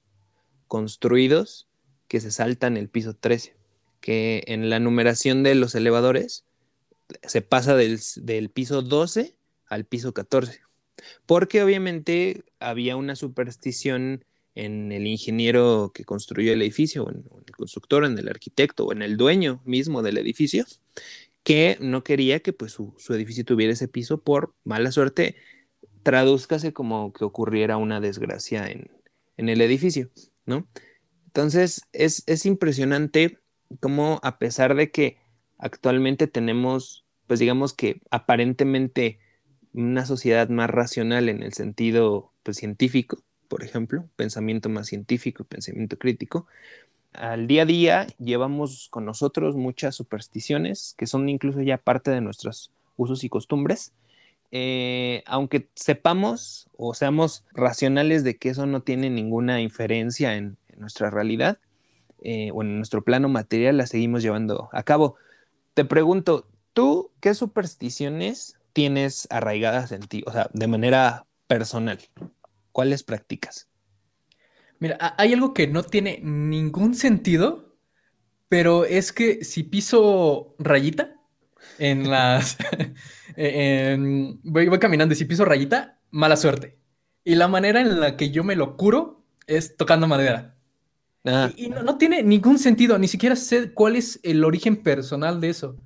construidos 0.69 1.69
que 2.09 2.21
se 2.21 2.31
saltan 2.31 2.77
el 2.77 2.89
piso 2.89 3.15
13, 3.15 3.57
que 4.01 4.45
en 4.47 4.71
la 4.71 4.79
numeración 4.79 5.43
de 5.43 5.55
los 5.55 5.75
elevadores 5.75 6.45
se 7.23 7.43
pasa 7.43 7.77
del, 7.77 8.01
del 8.17 8.51
piso 8.51 8.83
12 8.83 9.37
al 9.67 9.85
piso 9.85 10.13
14, 10.13 10.61
porque 11.27 11.63
obviamente 11.63 12.45
había 12.61 12.97
una 12.97 13.17
superstición 13.17 14.25
en 14.55 14.93
el 14.93 15.07
ingeniero 15.07 15.93
que 15.95 16.05
construyó 16.05 16.53
el 16.53 16.63
edificio, 16.63 17.09
en, 17.09 17.25
el 17.47 17.57
constructor, 17.57 18.05
en 18.05 18.19
el 18.19 18.29
arquitecto 18.29 18.85
o 18.85 18.93
en 18.93 19.03
el 19.03 19.17
dueño 19.17 19.63
mismo 19.65 20.03
del 20.03 20.19
edificio, 20.19 20.67
que 21.43 21.79
no 21.81 22.05
quería 22.05 22.41
que 22.41 22.53
pues, 22.53 22.73
su, 22.73 22.95
su 22.99 23.15
edificio 23.15 23.45
tuviera 23.45 23.73
ese 23.73 23.89
piso 23.89 24.21
por 24.21 24.55
mala 24.65 24.93
suerte, 24.93 25.37
tradúzcase 26.03 26.73
como 26.73 27.13
que 27.13 27.25
ocurriera 27.25 27.77
una 27.77 28.01
desgracia 28.01 28.69
en, 28.69 28.91
en 29.37 29.49
el 29.49 29.61
edificio, 29.61 30.11
¿no? 30.45 30.69
Entonces, 31.27 31.83
es, 31.93 32.25
es 32.27 32.45
impresionante 32.45 33.39
cómo 33.81 34.21
a 34.23 34.39
pesar 34.39 34.75
de 34.75 34.91
que 34.91 35.17
actualmente 35.63 36.27
tenemos, 36.27 37.05
pues 37.27 37.41
digamos 37.41 37.73
que 37.73 38.03
aparentemente 38.11 39.21
una 39.73 40.05
sociedad 40.05 40.49
más 40.51 40.69
racional 40.69 41.29
en 41.29 41.43
el 41.43 41.55
sentido 41.55 42.33
pues, 42.43 42.59
científico, 42.59 43.23
por 43.49 43.63
ejemplo, 43.65 44.09
pensamiento 44.17 44.69
más 44.69 44.89
científico, 44.89 45.45
pensamiento 45.45 45.97
crítico, 45.99 46.47
al 47.13 47.47
día 47.47 47.63
a 47.63 47.67
día 47.67 48.07
llevamos 48.19 48.89
con 48.91 49.05
nosotros 49.05 49.55
muchas 49.55 49.95
supersticiones 49.95 50.95
que 50.97 51.07
son 51.07 51.29
incluso 51.29 51.61
ya 51.61 51.79
parte 51.79 52.11
de 52.11 52.21
nuestros 52.21 52.73
usos 52.97 53.23
y 53.25 53.29
costumbres. 53.29 53.93
Eh, 54.51 55.23
aunque 55.27 55.69
sepamos 55.75 56.69
o 56.77 56.93
seamos 56.95 57.45
racionales 57.53 58.25
de 58.25 58.37
que 58.37 58.51
eso 58.51 58.67
no 58.67 58.83
tiene 58.83 59.09
ninguna 59.11 59.61
inferencia 59.61 60.35
en, 60.37 60.57
nuestra 60.77 61.11
realidad 61.11 61.59
eh, 62.23 62.51
o 62.53 62.63
en 62.63 62.77
nuestro 62.79 63.05
plano 63.05 63.29
material, 63.29 63.77
la 63.77 63.87
seguimos 63.87 64.23
llevando 64.23 64.69
a 64.73 64.83
cabo. 64.83 65.17
Te 65.75 65.85
pregunto, 65.87 66.49
¿tú 66.75 67.13
qué 67.21 67.35
supersticiones 67.35 68.59
tienes 68.73 69.27
arraigadas 69.31 69.93
en 69.93 70.03
ti? 70.03 70.23
O 70.27 70.33
sea, 70.33 70.51
de 70.53 70.67
manera 70.67 71.27
personal. 71.47 71.99
¿Cuáles 72.73 73.03
practicas? 73.03 73.69
Mira, 74.79 75.15
hay 75.17 75.33
algo 75.33 75.55
que 75.55 75.69
no 75.69 75.83
tiene 75.83 76.21
ningún 76.23 76.95
sentido, 76.95 77.77
pero 78.49 78.85
es 78.85 79.13
que 79.13 79.45
si 79.45 79.63
piso 79.63 80.55
rayita 80.59 81.17
en 81.79 82.11
las... 82.11 82.59
voy, 84.43 84.79
caminando 84.79 85.15
y 85.15 85.17
si 85.17 85.25
piso 85.25 85.45
rayita, 85.45 86.01
mala 86.11 86.37
suerte. 86.37 86.79
Y 87.25 87.37
la 87.37 87.49
manera 87.49 87.81
en 87.81 87.99
la 88.01 88.17
que 88.17 88.31
yo 88.31 88.45
me 88.45 88.57
lo 88.57 88.77
curo 88.77 89.25
es 89.47 89.77
tocando 89.77 90.07
madera. 90.07 90.57
Y, 91.57 91.69
no, 91.69 91.83
no, 91.83 91.99
tiene 91.99 92.23
ningún 92.23 92.59
sentido, 92.59 92.99
ni 92.99 93.07
siquiera 93.07 93.37
sé 93.37 93.73
cuál 93.73 93.97
es 93.97 94.19
el 94.23 94.45
origen 94.45 94.83
personal 94.83 95.41
de 95.41 95.51
eso. 95.51 95.77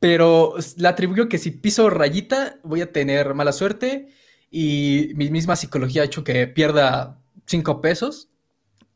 Pero 0.00 0.54
le 0.76 0.88
atribuyo 0.88 1.28
que 1.28 1.38
si 1.38 1.50
piso 1.50 1.90
rayita 1.90 2.58
voy 2.62 2.80
a 2.80 2.92
tener 2.92 3.34
mala 3.34 3.52
suerte 3.52 4.08
y 4.50 5.12
mi 5.16 5.30
misma 5.30 5.56
psicología 5.56 6.02
ha 6.02 6.06
hecho 6.06 6.24
que 6.24 6.46
pierda 6.46 7.20
cinco 7.46 7.80
pesos. 7.80 8.30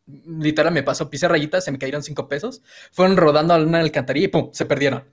Literal, 0.06 0.72
me 0.72 0.82
pasó, 0.82 1.10
pisé 1.10 1.28
rayitas, 1.28 1.64
se 1.64 1.72
me 1.72 1.78
cayeron 1.78 2.02
cinco 2.02 2.28
pesos. 2.28 2.62
Fueron 2.92 3.16
rodando 3.16 3.54
a 3.54 3.58
una 3.62 3.80
alcantarilla 3.80 4.26
y 4.26 4.28
¡pum! 4.28 4.50
se 4.52 4.66
perdieron. 4.66 5.04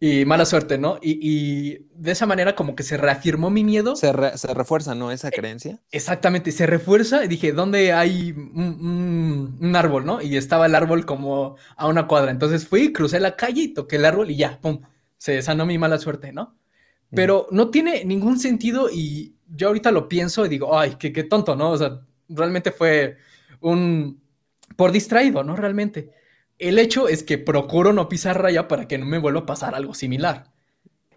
Y 0.00 0.24
mala 0.24 0.44
suerte, 0.44 0.76
¿no? 0.76 0.98
Y, 1.00 1.78
de 1.94 2.12
esa 2.12 2.26
manera 2.26 2.54
como 2.54 2.74
que 2.74 2.82
se 2.82 2.96
reafirmó 2.96 3.50
mi 3.50 3.64
miedo. 3.64 3.96
Se, 3.96 4.12
refuerza, 4.12 4.94
¿no? 4.94 5.10
Esa 5.10 5.30
creencia. 5.30 5.80
Exactamente, 5.90 6.52
se 6.52 6.66
refuerza 6.66 7.24
y 7.24 7.28
dije, 7.28 7.52
¿dónde 7.52 7.92
hay 7.92 8.32
un, 8.32 9.56
un, 9.60 9.76
árbol, 9.76 10.04
no? 10.04 10.20
Y 10.20 10.36
estaba 10.36 10.66
el 10.66 10.74
árbol 10.74 11.06
como 11.06 11.56
a 11.76 11.86
una 11.86 12.06
cuadra. 12.06 12.30
Entonces 12.30 12.66
fui, 12.66 12.92
crucé 12.92 13.20
la 13.20 13.36
calle 13.36 13.62
y 13.62 13.74
toqué 13.74 13.96
el 13.96 14.04
árbol 14.04 14.30
y 14.30 14.36
ya, 14.36 14.60
¡pum! 14.60 14.82
Se 15.16 15.40
sanó 15.40 15.64
mi 15.64 15.78
mala 15.78 15.98
suerte, 15.98 16.32
¿no? 16.32 16.56
Pero 17.14 17.46
no 17.50 17.70
tiene 17.70 18.04
ningún 18.04 18.40
sentido 18.40 18.88
y 18.92 19.36
yo 19.48 19.68
ahorita 19.68 19.92
lo 19.92 20.08
pienso 20.08 20.44
y 20.44 20.48
digo, 20.48 20.76
ay, 20.76 20.96
qué, 20.98 21.12
qué 21.12 21.22
tonto, 21.22 21.54
¿no? 21.54 21.70
O 21.70 21.78
sea, 21.78 22.00
realmente 22.28 22.72
fue 22.72 23.16
un... 23.60 24.20
por 24.76 24.92
distraído, 24.92 25.44
¿no? 25.44 25.56
Realmente. 25.56 26.10
El 26.58 26.78
hecho 26.78 27.08
es 27.08 27.22
que 27.22 27.38
procuro 27.38 27.92
no 27.92 28.08
pisar 28.08 28.40
raya 28.40 28.68
para 28.68 28.86
que 28.86 28.98
no 28.98 29.06
me 29.06 29.18
vuelva 29.18 29.40
a 29.40 29.46
pasar 29.46 29.74
algo 29.74 29.94
similar. 29.94 30.52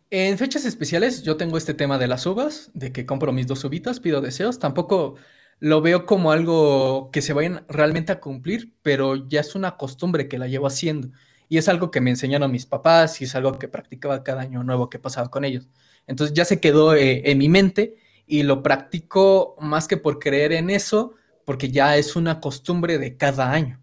En 0.10 0.38
fechas 0.38 0.66
especiales 0.66 1.24
yo 1.24 1.38
tengo 1.38 1.58
este 1.58 1.74
tema 1.74 1.98
de 1.98 2.08
las 2.08 2.26
uvas, 2.26 2.72
de 2.74 2.92
que 2.92 3.06
compro 3.06 3.34
mis 3.34 3.46
dos 3.46 3.64
uvitas, 3.64 4.00
pido 4.00 4.22
deseos, 4.22 4.58
tampoco 4.58 5.16
lo 5.60 5.82
veo 5.82 6.06
como 6.06 6.32
algo 6.32 7.10
que 7.12 7.22
se 7.22 7.34
vayan 7.34 7.66
realmente 7.68 8.12
a 8.12 8.20
cumplir, 8.20 8.74
pero 8.82 9.28
ya 9.28 9.42
es 9.42 9.56
una 9.56 9.78
costumbre 9.78 10.28
que 10.28 10.38
la 10.38 10.48
llevo 10.48 10.68
haciendo. 10.68 11.10
Y 11.50 11.58
es 11.58 11.68
algo 11.70 11.92
que 11.92 12.02
me 12.02 12.10
enseñaron 12.10 12.52
mis 12.52 12.66
papás 12.66 13.22
y 13.22 13.26
es 13.26 13.36
algo 13.36 13.58
que 13.60 13.68
practicaba 13.68 14.24
cada 14.24 14.42
año 14.42 14.64
nuevo 14.64 14.90
que 14.90 15.00
pasaba 15.00 15.30
con 15.30 15.46
ellos. 15.46 15.68
Entonces 16.08 16.36
ya 16.36 16.46
se 16.46 16.60
quedó 16.60 16.96
eh, 16.96 17.30
en 17.32 17.38
mi 17.38 17.50
mente 17.50 17.96
y 18.26 18.44
lo 18.44 18.64
practico 18.64 19.56
más 19.60 19.88
que 19.88 19.98
por 19.98 20.20
creer 20.20 20.52
en 20.54 20.70
eso, 20.70 21.16
porque 21.46 21.70
ya 21.70 21.98
es 21.98 22.16
una 22.16 22.40
costumbre 22.42 22.98
de 22.98 23.18
cada 23.18 23.52
año. 23.52 23.82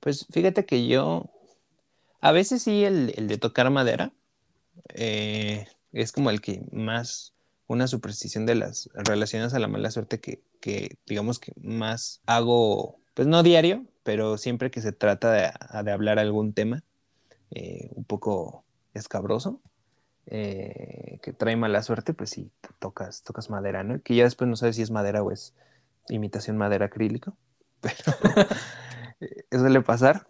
Pues 0.00 0.26
fíjate 0.30 0.64
que 0.64 0.86
yo, 0.86 1.30
a 2.20 2.32
veces 2.32 2.62
sí 2.62 2.84
el, 2.84 3.12
de 3.14 3.38
tocar 3.38 3.70
madera 3.70 4.12
eh, 4.94 5.66
es 5.92 6.12
como 6.12 6.30
el 6.30 6.40
que 6.40 6.62
más, 6.72 7.34
una 7.66 7.86
superstición 7.86 8.46
de 8.46 8.56
las 8.56 8.90
relaciones 8.94 9.54
a 9.54 9.58
la 9.58 9.68
mala 9.68 9.90
suerte 9.90 10.20
que, 10.20 10.42
digamos 11.06 11.38
que 11.38 11.52
más 11.60 12.20
hago, 12.26 12.98
pues 13.14 13.28
no 13.28 13.42
diario, 13.42 13.86
pero 14.02 14.38
siempre 14.38 14.70
que 14.70 14.80
se 14.80 14.92
trata 14.92 15.32
de, 15.32 15.90
hablar 15.90 16.18
algún 16.18 16.52
tema 16.52 16.82
eh, 17.50 17.90
un 17.94 18.04
poco 18.04 18.64
escabroso, 18.94 19.60
eh, 20.26 21.18
que 21.22 21.32
trae 21.32 21.56
mala 21.56 21.82
suerte, 21.82 22.14
pues 22.14 22.30
sí, 22.30 22.50
tocas, 22.78 23.22
tocas 23.22 23.50
madera, 23.50 23.82
¿no? 23.82 24.00
Que 24.02 24.14
ya 24.14 24.24
después 24.24 24.48
no 24.48 24.56
sabes 24.56 24.76
si 24.76 24.82
es 24.82 24.90
madera 24.90 25.22
o 25.22 25.30
es 25.30 25.54
imitación 26.08 26.56
madera 26.56 26.86
acrílico, 26.86 27.36
pero 27.80 27.94
eso 29.20 29.60
suele 29.60 29.80
pasar. 29.82 30.26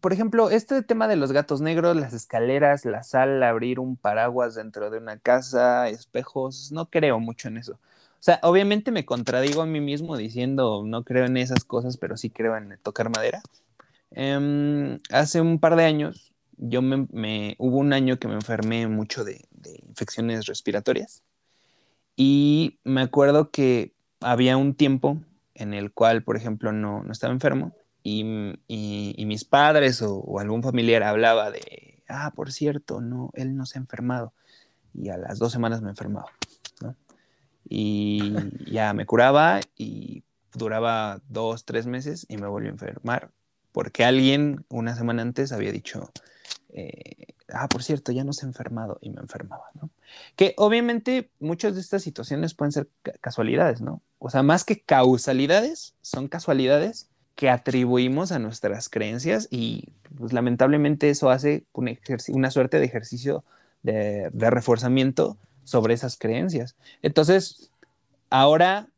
Por 0.00 0.12
ejemplo, 0.12 0.50
este 0.50 0.82
tema 0.82 1.08
de 1.08 1.16
los 1.16 1.32
gatos 1.32 1.60
negros, 1.60 1.96
las 1.96 2.14
escaleras, 2.14 2.84
la 2.84 3.02
sala, 3.02 3.50
abrir 3.50 3.78
un 3.78 3.96
paraguas 3.96 4.54
dentro 4.54 4.90
de 4.90 4.98
una 4.98 5.18
casa, 5.18 5.88
espejos, 5.88 6.72
no 6.72 6.86
creo 6.86 7.20
mucho 7.20 7.48
en 7.48 7.58
eso. 7.58 7.72
O 7.72 8.24
sea, 8.24 8.40
obviamente 8.42 8.90
me 8.90 9.04
contradigo 9.04 9.60
a 9.60 9.66
mí 9.66 9.80
mismo 9.80 10.16
diciendo 10.16 10.82
no 10.86 11.04
creo 11.04 11.26
en 11.26 11.36
esas 11.36 11.64
cosas, 11.64 11.98
pero 11.98 12.16
sí 12.16 12.30
creo 12.30 12.56
en 12.56 12.78
tocar 12.82 13.10
madera. 13.10 13.42
Em, 14.10 15.00
hace 15.10 15.40
un 15.40 15.58
par 15.58 15.76
de 15.76 15.84
años 15.84 16.34
yo 16.56 16.82
me, 16.82 17.56
hubo 17.58 17.78
un 17.78 17.92
año 17.92 18.18
que 18.18 18.28
me 18.28 18.34
enfermé 18.34 18.86
mucho 18.86 19.24
de, 19.24 19.44
infecciones 19.86 20.46
respiratorias 20.46 21.22
y 22.16 22.78
me 22.84 23.02
acuerdo 23.02 23.50
que 23.50 23.92
había 24.20 24.56
un 24.56 24.74
tiempo 24.74 25.18
en 25.54 25.74
el 25.74 25.92
cual, 25.92 26.22
por 26.22 26.36
ejemplo, 26.36 26.72
no, 26.72 27.04
estaba 27.10 27.32
enfermo 27.32 27.74
y, 28.04 29.24
mis 29.26 29.44
padres 29.44 30.02
o, 30.02 30.38
algún 30.38 30.62
familiar 30.62 31.02
hablaba 31.02 31.50
de, 31.50 32.02
ah, 32.08 32.32
por 32.36 32.52
cierto, 32.52 33.00
no, 33.00 33.30
él 33.34 33.56
no 33.56 33.66
se 33.66 33.78
ha 33.78 33.80
enfermado 33.80 34.32
y 34.92 35.08
a 35.08 35.16
las 35.16 35.38
dos 35.38 35.50
semanas 35.50 35.82
me 35.82 35.90
enfermaba, 35.90 36.30
Y 37.68 38.34
ya 38.70 38.92
me 38.92 39.06
curaba 39.06 39.60
y 39.76 40.22
duraba 40.52 41.20
dos, 41.28 41.64
tres 41.64 41.86
meses 41.86 42.26
y 42.28 42.36
me 42.36 42.46
volvió 42.46 42.68
a 42.68 42.72
enfermar 42.72 43.30
porque 43.72 44.04
alguien 44.04 44.64
una 44.68 44.94
semana 44.94 45.22
antes 45.22 45.50
había 45.50 45.72
dicho, 45.72 46.12
eh, 46.68 47.34
ah, 47.48 47.68
por 47.68 47.82
cierto, 47.82 48.12
ya 48.12 48.22
no 48.22 48.32
se 48.32 48.46
ha 48.46 48.48
enfermado 48.48 48.98
y 49.00 49.10
me 49.10 49.20
enfermaba, 49.20 49.64
¿no? 49.74 49.90
Que 50.36 50.54
obviamente 50.58 51.30
muchas 51.40 51.74
de 51.74 51.80
estas 51.80 52.02
situaciones 52.02 52.54
pueden 52.54 52.70
ser 52.70 52.88
casualidades, 53.20 53.80
¿no? 53.80 54.00
O 54.20 54.30
sea, 54.30 54.44
más 54.44 54.64
que 54.64 54.80
causalidades, 54.80 55.94
son 56.02 56.28
casualidades 56.28 57.08
que 57.34 57.50
atribuimos 57.50 58.32
a 58.32 58.38
nuestras 58.38 58.88
creencias 58.88 59.48
y 59.50 59.88
pues, 60.16 60.32
lamentablemente 60.32 61.10
eso 61.10 61.30
hace 61.30 61.64
una 61.72 62.50
suerte 62.50 62.78
de 62.78 62.86
ejercicio 62.86 63.44
de, 63.82 64.30
reforzamiento 64.50 65.36
sobre 65.64 65.94
esas 65.94 66.16
creencias. 66.16 66.76
Entonces, 67.02 67.70
ahora 68.30 68.88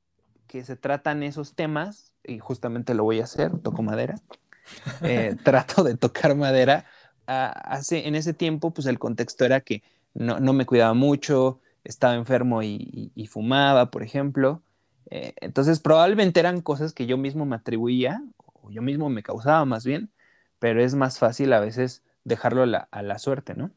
que 0.46 0.64
se 0.64 0.76
tratan 0.76 1.22
esos 1.22 1.54
temas, 1.54 2.12
y 2.24 2.38
justamente 2.38 2.94
lo 2.94 3.04
voy 3.04 3.20
a 3.20 3.24
hacer, 3.24 3.58
toco 3.58 3.82
madera, 3.82 4.20
eh, 5.02 5.36
trato 5.42 5.84
de 5.84 5.96
tocar 5.96 6.34
madera, 6.34 6.86
hace, 7.26 8.06
en 8.06 8.14
ese 8.14 8.32
tiempo, 8.32 8.70
pues 8.70 8.86
el 8.86 8.98
contexto 8.98 9.44
era 9.44 9.60
que 9.60 9.82
no, 10.14 10.52
me 10.52 10.64
cuidaba 10.64 10.94
mucho, 10.94 11.60
estaba 11.84 12.14
enfermo 12.14 12.62
y, 12.62 13.28
fumaba, 13.30 13.90
por 13.90 14.02
ejemplo. 14.02 14.62
Eh, 15.10 15.34
entonces, 15.40 15.80
probablemente 15.80 16.40
eran 16.40 16.60
cosas 16.60 16.92
que 16.92 17.06
yo 17.06 17.16
mismo 17.16 17.46
me 17.46 17.56
atribuía, 17.56 18.22
o 18.36 18.70
yo 18.70 18.82
mismo 18.82 19.08
me 19.08 19.22
causaba 19.22 19.64
más 19.64 19.84
bien, 19.84 20.10
pero 20.58 20.82
es 20.82 20.94
más 20.94 21.18
fácil 21.18 21.52
a 21.52 21.60
veces 21.60 22.02
dejarlo 22.24 22.62
a 22.62 23.02
la, 23.02 23.18
suerte, 23.18 23.54
¿no? 23.54 23.70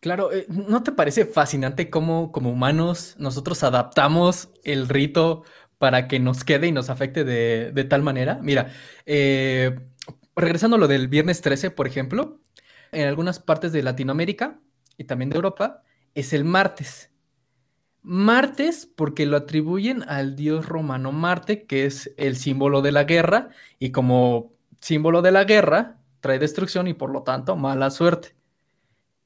Claro, 0.00 0.32
eh, 0.32 0.46
¿no 0.48 0.82
te 0.82 0.92
parece 0.92 1.26
fascinante 1.26 1.90
cómo 1.90 2.32
como 2.32 2.50
humanos 2.50 3.16
nosotros 3.18 3.62
adaptamos 3.62 4.50
el 4.64 4.88
rito 4.88 5.44
para 5.78 6.08
que 6.08 6.20
nos 6.20 6.44
quede 6.44 6.68
y 6.68 6.72
nos 6.72 6.90
afecte 6.90 7.24
de, 7.24 7.84
tal 7.84 8.02
manera? 8.02 8.38
Mira, 8.42 8.72
eh, 9.06 9.78
regresando 10.36 10.76
a 10.76 10.80
lo 10.80 10.88
del 10.88 11.08
viernes 11.08 11.40
13, 11.40 11.70
por 11.70 11.86
ejemplo, 11.86 12.40
en 12.92 13.08
algunas 13.08 13.38
partes 13.40 13.72
de 13.72 13.82
Latinoamérica 13.82 14.60
y 14.96 15.04
también 15.04 15.30
de 15.30 15.36
Europa, 15.36 15.82
es 16.14 16.32
el 16.32 16.44
martes. 16.44 17.11
Martes 18.02 18.86
porque 18.86 19.26
lo 19.26 19.36
atribuyen 19.36 20.02
al 20.08 20.34
dios 20.34 20.66
romano 20.66 21.12
Marte, 21.12 21.64
que 21.66 21.86
es 21.86 22.12
el 22.16 22.36
símbolo 22.36 22.82
de 22.82 22.92
la 22.92 23.04
guerra, 23.04 23.50
y 23.78 23.90
como 23.90 24.52
símbolo 24.80 25.22
de 25.22 25.32
la 25.32 25.44
guerra, 25.44 25.98
trae 26.20 26.38
destrucción 26.38 26.88
y 26.88 26.94
por 26.94 27.10
lo 27.10 27.22
tanto 27.22 27.56
mala 27.56 27.90
suerte. 27.90 28.34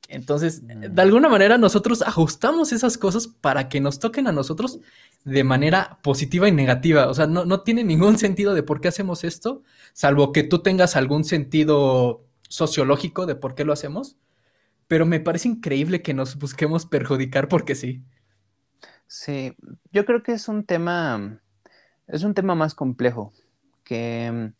Entonces, 0.08 0.66
de 0.66 0.88
mm. 0.88 1.00
alguna 1.00 1.28
manera 1.28 1.58
nosotros 1.58 2.02
ajustamos 2.02 2.72
esas 2.72 2.96
cosas 2.98 3.26
para 3.26 3.68
que 3.68 3.80
nos 3.80 3.98
toquen 3.98 4.28
a 4.28 4.32
nosotros 4.32 4.78
de 5.24 5.42
manera 5.42 5.98
positiva 6.02 6.48
y 6.48 6.52
negativa. 6.52 7.08
O 7.08 7.14
sea, 7.14 7.26
no, 7.26 7.44
no 7.44 7.62
tiene 7.62 7.82
ningún 7.82 8.18
sentido 8.18 8.54
de 8.54 8.62
por 8.62 8.80
qué 8.80 8.88
hacemos 8.88 9.24
esto, 9.24 9.62
salvo 9.92 10.32
que 10.32 10.44
tú 10.44 10.60
tengas 10.60 10.96
algún 10.96 11.24
sentido 11.24 12.24
sociológico 12.48 13.26
de 13.26 13.34
por 13.34 13.54
qué 13.54 13.64
lo 13.64 13.72
hacemos. 13.72 14.16
Pero 14.86 15.04
me 15.04 15.18
parece 15.18 15.48
increíble 15.48 16.02
que 16.02 16.14
nos 16.14 16.38
busquemos 16.38 16.86
perjudicar 16.86 17.48
porque 17.48 17.74
sí. 17.74 18.04
Sí, 19.06 19.56
yo 19.92 20.04
creo 20.04 20.22
que 20.22 20.32
es 20.32 20.48
un 20.48 20.64
tema, 20.64 21.40
es 22.08 22.24
un 22.24 22.34
tema 22.34 22.54
más 22.54 22.74
complejo, 22.74 23.32
que 23.84 24.52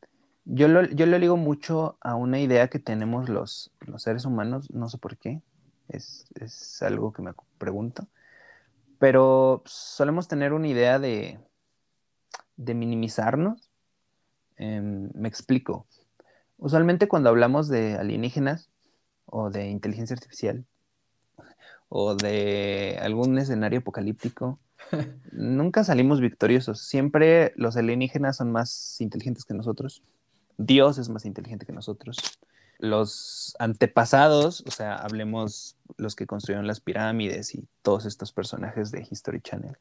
yo 0.44 0.68
lo, 0.68 0.84
yo 0.84 1.06
lo 1.06 1.18
ligo 1.18 1.36
mucho 1.36 1.98
a 2.00 2.14
una 2.14 2.38
idea 2.38 2.68
que 2.68 2.78
tenemos 2.78 3.28
los, 3.28 3.72
los 3.80 4.02
seres 4.02 4.24
humanos, 4.24 4.70
no 4.70 4.88
sé 4.88 4.98
por 4.98 5.16
qué, 5.16 5.42
es, 5.88 6.26
es, 6.34 6.82
algo 6.82 7.12
que 7.12 7.22
me 7.22 7.32
pregunto, 7.58 8.06
pero 8.98 9.62
solemos 9.66 10.28
tener 10.28 10.52
una 10.52 10.68
idea 10.68 10.98
de, 10.98 11.40
de 12.56 12.74
minimizarnos. 12.74 13.70
Em, 14.56 15.10
me 15.14 15.28
explico. 15.28 15.86
Usualmente 16.56 17.08
cuando 17.08 17.28
hablamos 17.28 17.68
de 17.68 17.96
alienígenas 17.96 18.70
o 19.26 19.50
de 19.50 19.68
inteligencia 19.68 20.14
artificial 20.14 20.64
o 21.88 22.14
de 22.14 22.99
algún 23.00 23.38
escenario 23.38 23.81
apocalíptico, 23.81 24.59
nunca 25.33 25.85
salimos 25.85 26.20
victoriosos. 26.20 26.81
Siempre 26.81 27.53
los 27.57 27.77
alienígenas 27.77 28.37
son 28.37 28.53
más 28.53 29.01
inteligentes 29.01 29.44
que 29.44 29.55
nosotros 29.55 30.03
Dios 30.59 30.99
es 30.99 31.09
más 31.09 31.25
inteligente 31.25 31.66
que 31.66 31.72
nosotros. 31.72 32.18
Los 32.79 33.57
antepasados, 33.59 34.62
o 34.66 34.70
sea, 34.70 34.96
hablemos 34.96 35.77
los 35.96 36.14
que 36.14 36.27
construyeron 36.27 36.66
las 36.66 36.81
pirámides 36.81 37.55
y 37.55 37.66
todos 37.83 38.05
estos 38.07 38.33
personajes 38.33 38.90
de 38.90 39.07
History 39.11 39.40
Channel, 39.40 39.77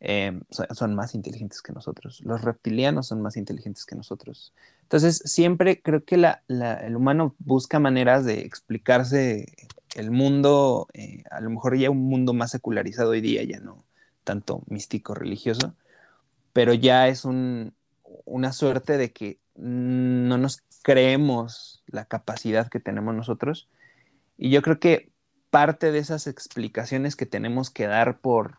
em, 0.00 0.42
son, 0.50 0.94
más 0.94 1.14
inteligentes 1.14 1.62
que 1.62 1.72
nosotros. 1.72 2.20
Los 2.24 2.42
reptilianos 2.42 3.08
son 3.08 3.20
más 3.22 3.36
inteligentes 3.36 3.84
que 3.84 3.96
nosotros. 3.96 4.52
Entonces, 4.82 5.22
siempre 5.24 5.80
creo 5.80 6.04
que 6.04 6.16
el 6.48 6.96
humano 6.96 7.34
busca 7.38 7.78
maneras 7.78 8.24
de 8.24 8.40
explicarse 8.40 9.46
el 9.94 10.10
mundo, 10.10 10.88
eh, 10.92 11.22
a 11.30 11.40
lo 11.40 11.50
mejor 11.50 11.76
ya 11.76 11.90
un 11.90 12.08
mundo 12.08 12.32
más 12.32 12.50
secularizado 12.50 13.10
hoy 13.10 13.20
día, 13.20 13.42
ya 13.44 13.60
no 13.60 13.84
tanto 14.24 14.62
místico 14.66 15.14
religioso, 15.14 15.74
pero 16.52 16.74
ya 16.74 17.08
es 17.08 17.24
una 17.24 18.52
suerte 18.52 18.98
de 18.98 19.10
que 19.10 19.38
no 19.54 20.36
nos 20.36 20.62
creemos 20.82 21.82
la 21.86 22.04
capacidad 22.04 22.68
que 22.68 22.78
tenemos 22.78 23.14
nosotros. 23.14 23.70
Y 24.36 24.50
yo 24.50 24.60
creo 24.60 24.78
que 24.78 25.10
parte 25.50 25.92
de 25.92 25.98
esas 25.98 26.26
explicaciones 26.26 27.16
que 27.16 27.26
tenemos 27.26 27.70
que 27.70 27.86
dar 27.86 28.20
por 28.20 28.58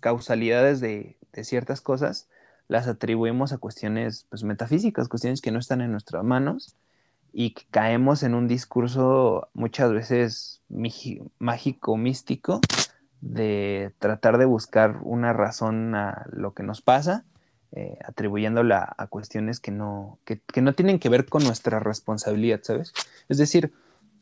causalidades 0.00 0.80
de, 0.80 1.16
ciertas 1.42 1.80
cosas, 1.80 2.28
las 2.68 2.86
atribuimos 2.86 3.52
a 3.52 3.58
cuestiones 3.58 4.26
pues, 4.28 4.42
metafísicas, 4.44 5.08
cuestiones 5.08 5.40
que 5.40 5.50
no 5.50 5.58
están 5.58 5.80
en 5.80 5.90
nuestras 5.92 6.24
manos 6.24 6.76
y 7.36 7.50
que 7.50 7.64
caemos 7.70 8.22
en 8.22 8.34
un 8.34 8.46
discurso 8.46 9.48
muchas 9.54 9.92
veces 9.92 10.62
mágico, 11.38 11.96
místico, 11.96 12.60
de 13.20 13.92
tratar 13.98 14.38
de 14.38 14.44
buscar 14.44 15.00
una 15.02 15.32
razón 15.32 15.96
a 15.96 16.26
lo 16.30 16.54
que 16.54 16.62
nos 16.62 16.80
pasa 16.80 17.24
eh, 17.76 17.98
atribuyéndola 18.04 18.94
a 18.96 19.08
cuestiones 19.08 19.58
que 19.58 19.72
no, 19.72 20.20
que, 20.24 20.40
no 20.62 20.74
tienen 20.74 21.00
que 21.00 21.08
ver 21.08 21.26
con 21.26 21.42
nuestra 21.42 21.80
responsabilidad, 21.80 22.60
¿sabes? 22.62 22.92
Es 23.28 23.36
decir, 23.36 23.72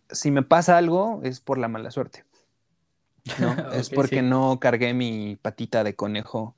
si 0.09 0.31
me 0.31 0.42
pasa 0.42 0.79
algo 0.79 1.20
es 1.22 1.40
por 1.40 1.59
la 1.59 1.68
mala 1.68 1.90
suerte. 1.90 2.25
¿no? 3.38 3.55
es 3.75 3.90
porque 3.90 4.22
no 4.22 4.59
cargué 4.59 4.94
mi 4.94 5.37
patita 5.37 5.85
de 5.85 5.94
conejo 5.94 6.57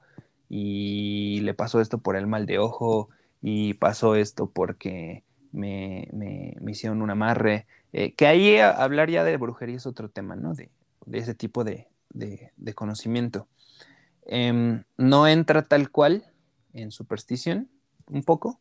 y 0.49 1.41
le 1.41 1.53
pasó 1.53 1.81
esto 1.81 1.99
por 1.99 2.15
el 2.15 2.29
mal 2.29 2.47
de 2.47 2.61
ojo 2.61 3.09
y 3.43 3.75
pasó 3.75 4.15
esto 4.15 4.49
porque 4.49 5.25
me, 5.55 6.57
hicieron 6.67 7.01
un 7.01 7.11
amarre. 7.11 7.67
Eh, 7.93 8.15
que 8.15 8.27
ahí 8.27 8.59
hablar 8.59 9.09
ya 9.11 9.25
de 9.25 9.37
brujería 9.37 9.77
es 9.77 9.87
otro 9.87 10.11
tema, 10.11 10.37
¿no? 10.37 10.55
De, 10.55 10.71
ese 11.13 11.35
tipo 11.35 11.65
de, 11.65 11.89
conocimiento. 12.75 13.49
Em, 14.27 14.85
no 14.97 15.29
entra 15.29 15.63
tal 15.63 15.91
cual 15.91 16.25
en 16.73 16.91
superstición, 16.91 17.71
un 18.07 18.23
poco. 18.23 18.61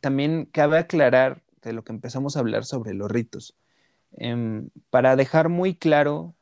También 0.00 0.46
cabe 0.46 0.78
aclarar 0.78 1.42
de 1.62 1.72
lo 1.72 1.84
que 1.84 1.92
empezamos 1.92 2.36
a 2.36 2.40
hablar 2.40 2.64
sobre 2.64 2.94
los 2.94 3.10
ritos, 3.10 3.56
em, 4.12 4.70
para 4.88 5.16
dejar 5.16 5.50
muy 5.50 5.74
claro 5.74 6.34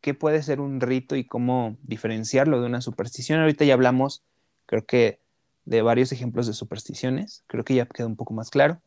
qué 0.00 0.14
puede 0.14 0.42
ser 0.42 0.60
un 0.60 0.80
rito 0.80 1.14
y 1.16 1.24
cómo 1.24 1.76
diferenciarlo 1.82 2.60
de 2.60 2.66
una 2.66 2.80
superstición. 2.80 3.40
Ahorita 3.40 3.64
ya 3.64 3.74
hablamos, 3.74 4.24
creo 4.66 4.84
que, 4.84 5.20
de 5.64 5.80
varios 5.82 6.12
ejemplos 6.12 6.46
de 6.46 6.52
supersticiones, 6.52 7.44
creo 7.46 7.64
que 7.64 7.74
ya 7.74 7.86
queda 7.86 8.06
un 8.06 8.16
poco 8.16 8.34
más 8.34 8.50
claro. 8.50 8.82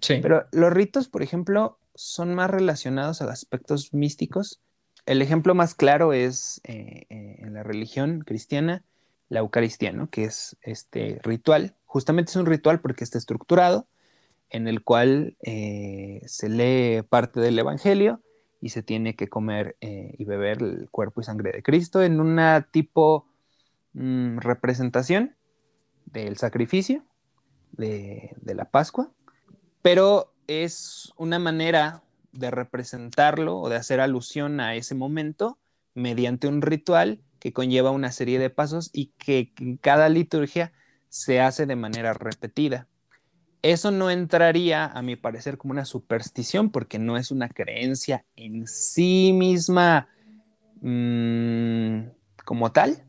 Pero 0.00 0.46
los 0.52 0.72
ritos, 0.72 1.08
por 1.08 1.22
ejemplo, 1.22 1.78
son 1.94 2.34
más 2.34 2.50
relacionados 2.50 3.22
a 3.22 3.30
aspectos 3.30 3.92
místicos. 3.92 4.60
El 5.06 5.22
ejemplo 5.22 5.54
más 5.54 5.74
claro 5.74 6.12
es 6.12 6.60
eh, 6.64 7.06
eh, 7.10 7.36
en 7.38 7.54
la 7.54 7.62
religión 7.62 8.20
cristiana, 8.20 8.84
la 9.28 9.40
Eucaristía, 9.40 9.92
¿no? 9.92 10.10
Que 10.10 10.24
es 10.24 10.56
este 10.62 11.20
ritual. 11.22 11.74
Justamente 11.86 12.30
es 12.30 12.36
un 12.36 12.46
ritual 12.46 12.80
porque 12.80 13.04
está 13.04 13.18
estructurado, 13.18 13.86
en 14.50 14.68
el 14.68 14.82
cual 14.82 15.36
eh, 15.42 16.22
se 16.26 16.48
lee 16.48 17.02
parte 17.02 17.40
del 17.40 17.58
Evangelio 17.58 18.20
y 18.60 18.68
se 18.68 18.82
tiene 18.82 19.16
que 19.16 19.28
comer 19.28 19.76
y 19.80 20.24
beber 20.24 20.62
el 20.62 20.88
cuerpo 20.90 21.20
y 21.20 21.24
sangre 21.24 21.50
de 21.50 21.62
Cristo 21.64 22.02
en 22.02 22.20
una 22.20 22.68
tipo 22.70 23.26
mm, 23.94 24.38
representación 24.38 25.34
del 26.06 26.36
sacrificio 26.36 27.02
de 27.72 28.54
la 28.54 28.66
Pascua, 28.66 29.10
pero 29.82 30.32
es 30.46 31.12
una 31.16 31.38
manera 31.38 32.02
de 32.32 32.50
representarlo 32.50 33.58
o 33.58 33.68
de 33.68 33.76
hacer 33.76 34.00
alusión 34.00 34.60
a 34.60 34.74
ese 34.74 34.94
momento 34.94 35.58
mediante 35.94 36.48
un 36.48 36.62
ritual 36.62 37.20
que 37.38 37.52
conlleva 37.52 37.90
una 37.90 38.12
serie 38.12 38.38
de 38.38 38.50
pasos 38.50 38.90
y 38.92 39.06
que 39.18 39.52
en 39.58 39.76
cada 39.76 40.08
liturgia 40.08 40.72
se 41.08 41.40
hace 41.40 41.66
de 41.66 41.76
manera 41.76 42.14
repetida. 42.14 42.88
Eso 43.60 43.90
no 43.90 44.10
entraría, 44.10 44.86
a 44.86 45.02
mi 45.02 45.14
parecer, 45.14 45.58
como 45.58 45.72
una 45.72 45.84
superstición 45.84 46.70
porque 46.70 46.98
no 46.98 47.16
es 47.16 47.30
una 47.30 47.48
creencia 47.48 48.24
en 48.34 48.66
sí 48.66 49.32
misma 49.34 50.08
mm, 50.80 52.10
como 52.44 52.72
tal. 52.72 53.04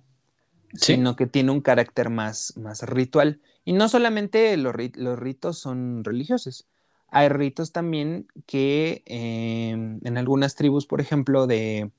Sino 0.74 1.16
que 1.16 1.28
tiene 1.28 1.52
un 1.52 1.62
carácter 1.62 2.10
más, 2.10 2.58
más 2.58 2.82
ritual. 2.84 3.42
Y 3.66 3.74
no 3.74 3.90
solamente 3.90 4.56
los, 4.58 4.76
ritos 4.76 5.58
son 5.58 6.04
religiosos, 6.04 6.68
hay 7.08 7.30
ritos 7.30 7.72
también 7.72 8.28
que 8.46 9.04
em, 9.06 10.00
en 10.04 10.18
algunas 10.18 10.56
tribus, 10.56 10.86
por 10.88 11.00
ejemplo, 11.00 11.48
de, 11.48 11.92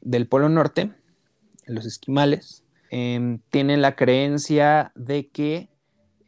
del 0.00 0.28
Polo 0.28 0.48
Norte, 0.48 0.92
los 1.66 1.86
esquimales, 1.86 2.64
em, 2.90 3.40
tienen 3.50 3.82
la 3.82 3.96
creencia 3.96 4.92
de 4.94 5.28
que 5.28 5.70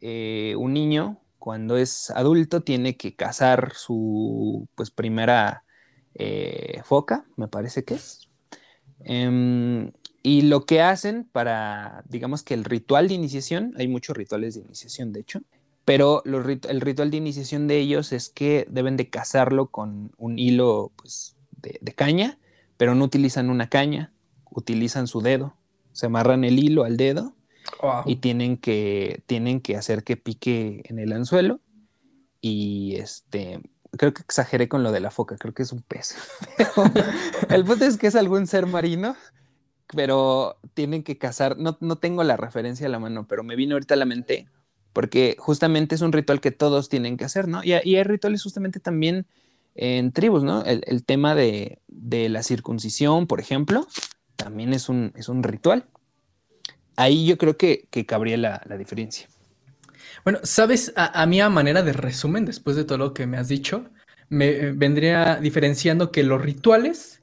eh, 0.01 0.55
un 0.57 0.73
niño, 0.73 1.21
cuando 1.39 1.77
es 1.77 2.11
adulto, 2.11 2.61
tiene 2.61 2.97
que 2.97 3.15
cazar 3.15 3.73
su 3.73 4.67
pues, 4.75 4.91
primera 4.91 5.63
eh, 6.15 6.81
foca, 6.83 7.25
me 7.35 7.47
parece 7.47 7.83
que 7.83 7.95
es. 7.95 8.27
Y 10.27 10.41
lo 10.41 10.65
que 10.65 10.81
hacen 10.81 11.23
para, 11.31 12.03
digamos 12.09 12.43
que 12.43 12.53
el 12.53 12.65
ritual 12.65 13.07
de 13.07 13.13
iniciación, 13.13 13.73
hay 13.77 13.87
muchos 13.87 14.17
rituales 14.17 14.55
de 14.55 14.59
iniciación, 14.59 15.13
de 15.13 15.21
hecho, 15.21 15.39
pero 15.85 16.21
el 16.25 16.81
ritual 16.81 17.11
de 17.11 17.15
iniciación 17.15 17.65
de 17.69 17.77
ellos 17.77 18.11
es 18.11 18.27
que 18.27 18.67
deben 18.69 18.97
de 18.97 19.09
cazarlo 19.09 19.67
con 19.67 20.11
un 20.17 20.37
hilo 20.37 20.91
pues, 20.97 21.37
de, 21.61 21.93
caña, 21.93 22.39
pero 22.75 22.93
no 22.93 23.05
utilizan 23.05 23.49
una 23.49 23.69
caña, 23.69 24.11
utilizan 24.51 25.07
su 25.07 25.21
dedo, 25.21 25.55
se 25.93 26.07
amarran 26.07 26.43
el 26.43 26.59
hilo 26.59 26.83
al 26.83 26.97
dedo 26.97 27.33
y 28.05 28.17
tienen 28.17 28.57
que, 28.57 29.23
tienen 29.27 29.61
que 29.61 29.77
hacer 29.77 30.03
que 30.03 30.17
pique 30.17 30.81
en 30.89 30.99
el 30.99 31.13
anzuelo 31.13 31.61
y 32.41 32.97
este, 32.97 33.61
creo 33.97 34.13
que 34.13 34.23
exageré 34.23 34.67
con 34.67 34.83
lo 34.83 34.91
de 34.91 34.99
la 34.99 35.09
foca, 35.09 35.37
creo 35.37 35.53
que 35.53 35.63
es 35.63 35.71
un 35.71 35.83
pez. 35.83 36.17
el 37.49 37.63
punto 37.63 37.85
es 37.85 37.95
que 37.95 38.07
es 38.07 38.15
algún 38.17 38.45
ser 38.45 38.65
marino 38.65 39.15
pero 39.93 40.57
tienen 40.73 41.03
que 41.03 41.17
cazar, 41.17 41.57
no, 41.57 41.77
no 41.79 41.97
tengo 41.97 42.23
la 42.23 42.37
referencia 42.37 42.87
a 42.87 42.89
la 42.89 42.99
mano, 42.99 43.27
pero 43.27 43.43
me 43.43 43.55
vino 43.55 43.75
ahorita 43.75 43.93
a 43.93 43.97
la 43.97 44.05
mente, 44.05 44.47
porque 44.93 45.35
justamente 45.39 45.95
es 45.95 46.01
un 46.01 46.11
ritual 46.11 46.41
que 46.41 46.51
todos 46.51 46.89
tienen 46.89 47.17
que 47.17 47.25
hacer, 47.25 47.47
¿no? 47.47 47.63
Y, 47.63 47.73
hay 47.73 48.03
rituales 48.03 48.43
justamente 48.43 48.79
también 48.79 49.25
en 49.75 50.11
tribus, 50.11 50.43
¿no? 50.43 50.63
El, 50.65 51.03
tema 51.05 51.35
de, 51.35 51.79
la 51.87 52.43
circuncisión, 52.43 53.27
por 53.27 53.39
ejemplo, 53.39 53.87
también 54.35 54.73
es 54.73 54.89
un, 54.89 55.13
es 55.15 55.29
un 55.29 55.43
ritual. 55.43 55.85
Ahí 56.95 57.27
yo 57.27 57.37
creo 57.37 57.57
que, 57.57 57.87
cabría 58.07 58.37
la, 58.37 58.77
diferencia. 58.77 59.27
Bueno, 60.23 60.39
sabes, 60.43 60.91
a, 60.95 61.21
a 61.21 61.25
mí 61.27 61.39
manera 61.43 61.83
de 61.83 61.93
resumen, 61.93 62.45
después 62.45 62.75
de 62.75 62.83
todo 62.83 62.97
lo 62.97 63.13
que 63.13 63.27
me 63.27 63.37
has 63.37 63.47
dicho, 63.47 63.85
me 64.29 64.71
vendría 64.71 65.37
diferenciando 65.37 66.11
que 66.11 66.23
los 66.23 66.41
rituales 66.41 67.21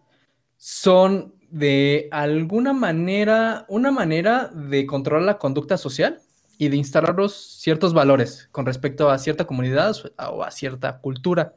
son 0.57 1.35
de 1.55 2.09
alguna 2.11 2.73
manera, 2.73 3.65
una 3.69 3.93
manera 3.93 4.49
de 4.49 4.87
controlar 4.87 5.25
la 5.25 5.39
conducta 5.39 5.79
social 5.79 6.21
y 6.59 6.69
de 6.69 6.77
instalarlos 6.77 7.61
ciertos 7.61 7.95
valores 7.95 8.49
con 8.51 8.67
respecto 8.67 9.09
a 9.09 9.19
cierta 9.19 9.47
comunidad 9.47 9.95
o 10.33 10.43
a 10.43 10.51
cierta 10.51 10.99
cultura. 10.99 11.55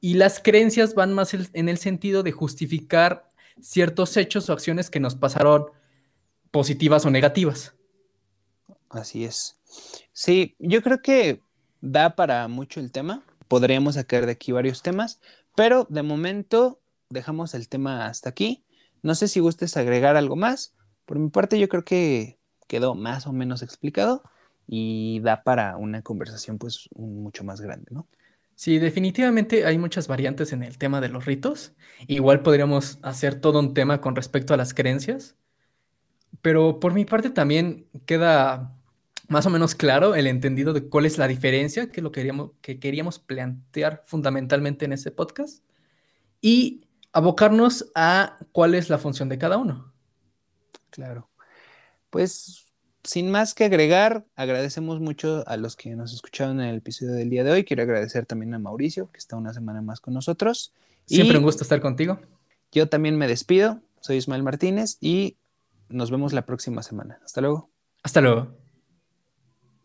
Y 0.00 0.14
las 0.14 0.40
creencias 0.40 0.94
van 0.94 1.12
más 1.12 1.34
en 1.34 1.68
el 1.68 1.76
sentido 1.76 2.22
de 2.22 2.32
justificar 2.32 3.28
ciertos 3.60 4.16
hechos 4.16 4.48
o 4.48 4.54
acciones 4.54 4.88
que 4.88 4.98
nos 4.98 5.14
pasaron 5.14 5.66
positivas 6.50 7.04
o 7.04 7.10
negativas. 7.10 7.74
Así 8.88 9.26
es. 9.26 9.60
Sí, 10.14 10.56
yo 10.58 10.80
creo 10.80 11.02
que 11.02 11.42
da 11.82 12.16
para 12.16 12.48
mucho 12.48 12.80
el 12.80 12.92
tema. 12.92 13.22
Podríamos 13.46 13.96
sacar 13.96 14.24
de 14.24 14.32
aquí 14.32 14.52
varios 14.52 14.80
temas, 14.80 15.20
pero 15.54 15.86
de 15.90 16.02
momento 16.02 16.80
dejamos 17.10 17.52
el 17.52 17.68
tema 17.68 18.06
hasta 18.06 18.30
aquí. 18.30 18.64
No 19.02 19.14
sé 19.14 19.28
si 19.28 19.40
gustes 19.40 19.76
agregar 19.76 20.16
algo 20.16 20.36
más. 20.36 20.74
Por 21.04 21.18
mi 21.18 21.30
parte, 21.30 21.58
yo 21.58 21.68
creo 21.68 21.84
que 21.84 22.38
quedó 22.66 22.94
más 22.94 23.26
o 23.26 23.32
menos 23.32 23.62
explicado 23.62 24.22
y 24.66 25.20
da 25.20 25.42
para 25.42 25.76
una 25.76 26.02
conversación 26.02 26.58
pues 26.58 26.88
mucho 26.94 27.42
más 27.42 27.60
grande, 27.60 27.86
¿no? 27.90 28.06
Sí, 28.54 28.78
definitivamente 28.78 29.64
hay 29.64 29.78
muchas 29.78 30.08
variantes 30.08 30.52
en 30.52 30.64
el 30.64 30.78
tema 30.78 31.00
de 31.00 31.08
los 31.08 31.24
ritos. 31.26 31.74
Igual 32.08 32.42
podríamos 32.42 32.98
hacer 33.02 33.40
todo 33.40 33.60
un 33.60 33.72
tema 33.72 34.00
con 34.00 34.16
respecto 34.16 34.52
a 34.52 34.56
las 34.56 34.74
creencias, 34.74 35.36
pero 36.42 36.80
por 36.80 36.92
mi 36.92 37.04
parte 37.04 37.30
también 37.30 37.86
queda 38.04 38.74
más 39.28 39.46
o 39.46 39.50
menos 39.50 39.74
claro 39.74 40.14
el 40.14 40.26
entendido 40.26 40.72
de 40.72 40.88
cuál 40.88 41.06
es 41.06 41.18
la 41.18 41.28
diferencia, 41.28 41.90
que 41.90 42.02
lo 42.02 42.10
queríamos, 42.10 42.50
que 42.60 42.80
queríamos 42.80 43.18
plantear 43.18 44.02
fundamentalmente 44.06 44.86
en 44.86 44.92
ese 44.92 45.10
podcast. 45.10 45.62
Y 46.40 46.87
abocarnos 47.18 47.90
a 47.94 48.38
cuál 48.52 48.74
es 48.74 48.88
la 48.90 48.98
función 48.98 49.28
de 49.28 49.38
cada 49.38 49.58
uno. 49.58 49.92
Claro. 50.90 51.28
Pues 52.10 52.68
sin 53.04 53.30
más 53.30 53.54
que 53.54 53.64
agregar, 53.64 54.24
agradecemos 54.36 55.00
mucho 55.00 55.44
a 55.46 55.56
los 55.56 55.76
que 55.76 55.94
nos 55.96 56.12
escucharon 56.12 56.60
en 56.60 56.68
el 56.68 56.76
episodio 56.76 57.12
del 57.12 57.30
día 57.30 57.44
de 57.44 57.50
hoy. 57.50 57.64
Quiero 57.64 57.82
agradecer 57.82 58.26
también 58.26 58.54
a 58.54 58.58
Mauricio, 58.58 59.10
que 59.10 59.18
está 59.18 59.36
una 59.36 59.52
semana 59.52 59.82
más 59.82 60.00
con 60.00 60.14
nosotros. 60.14 60.72
Siempre 61.06 61.38
un 61.38 61.44
gusto 61.44 61.62
estar 61.62 61.80
contigo. 61.80 62.20
Yo 62.70 62.88
también 62.88 63.16
me 63.16 63.26
despido. 63.26 63.80
Soy 64.00 64.16
Ismael 64.16 64.42
Martínez 64.42 64.98
y 65.00 65.36
nos 65.88 66.10
vemos 66.10 66.32
la 66.32 66.46
próxima 66.46 66.82
semana. 66.82 67.18
Hasta 67.24 67.40
luego. 67.40 67.70
Hasta 68.02 68.20
luego. 68.20 68.67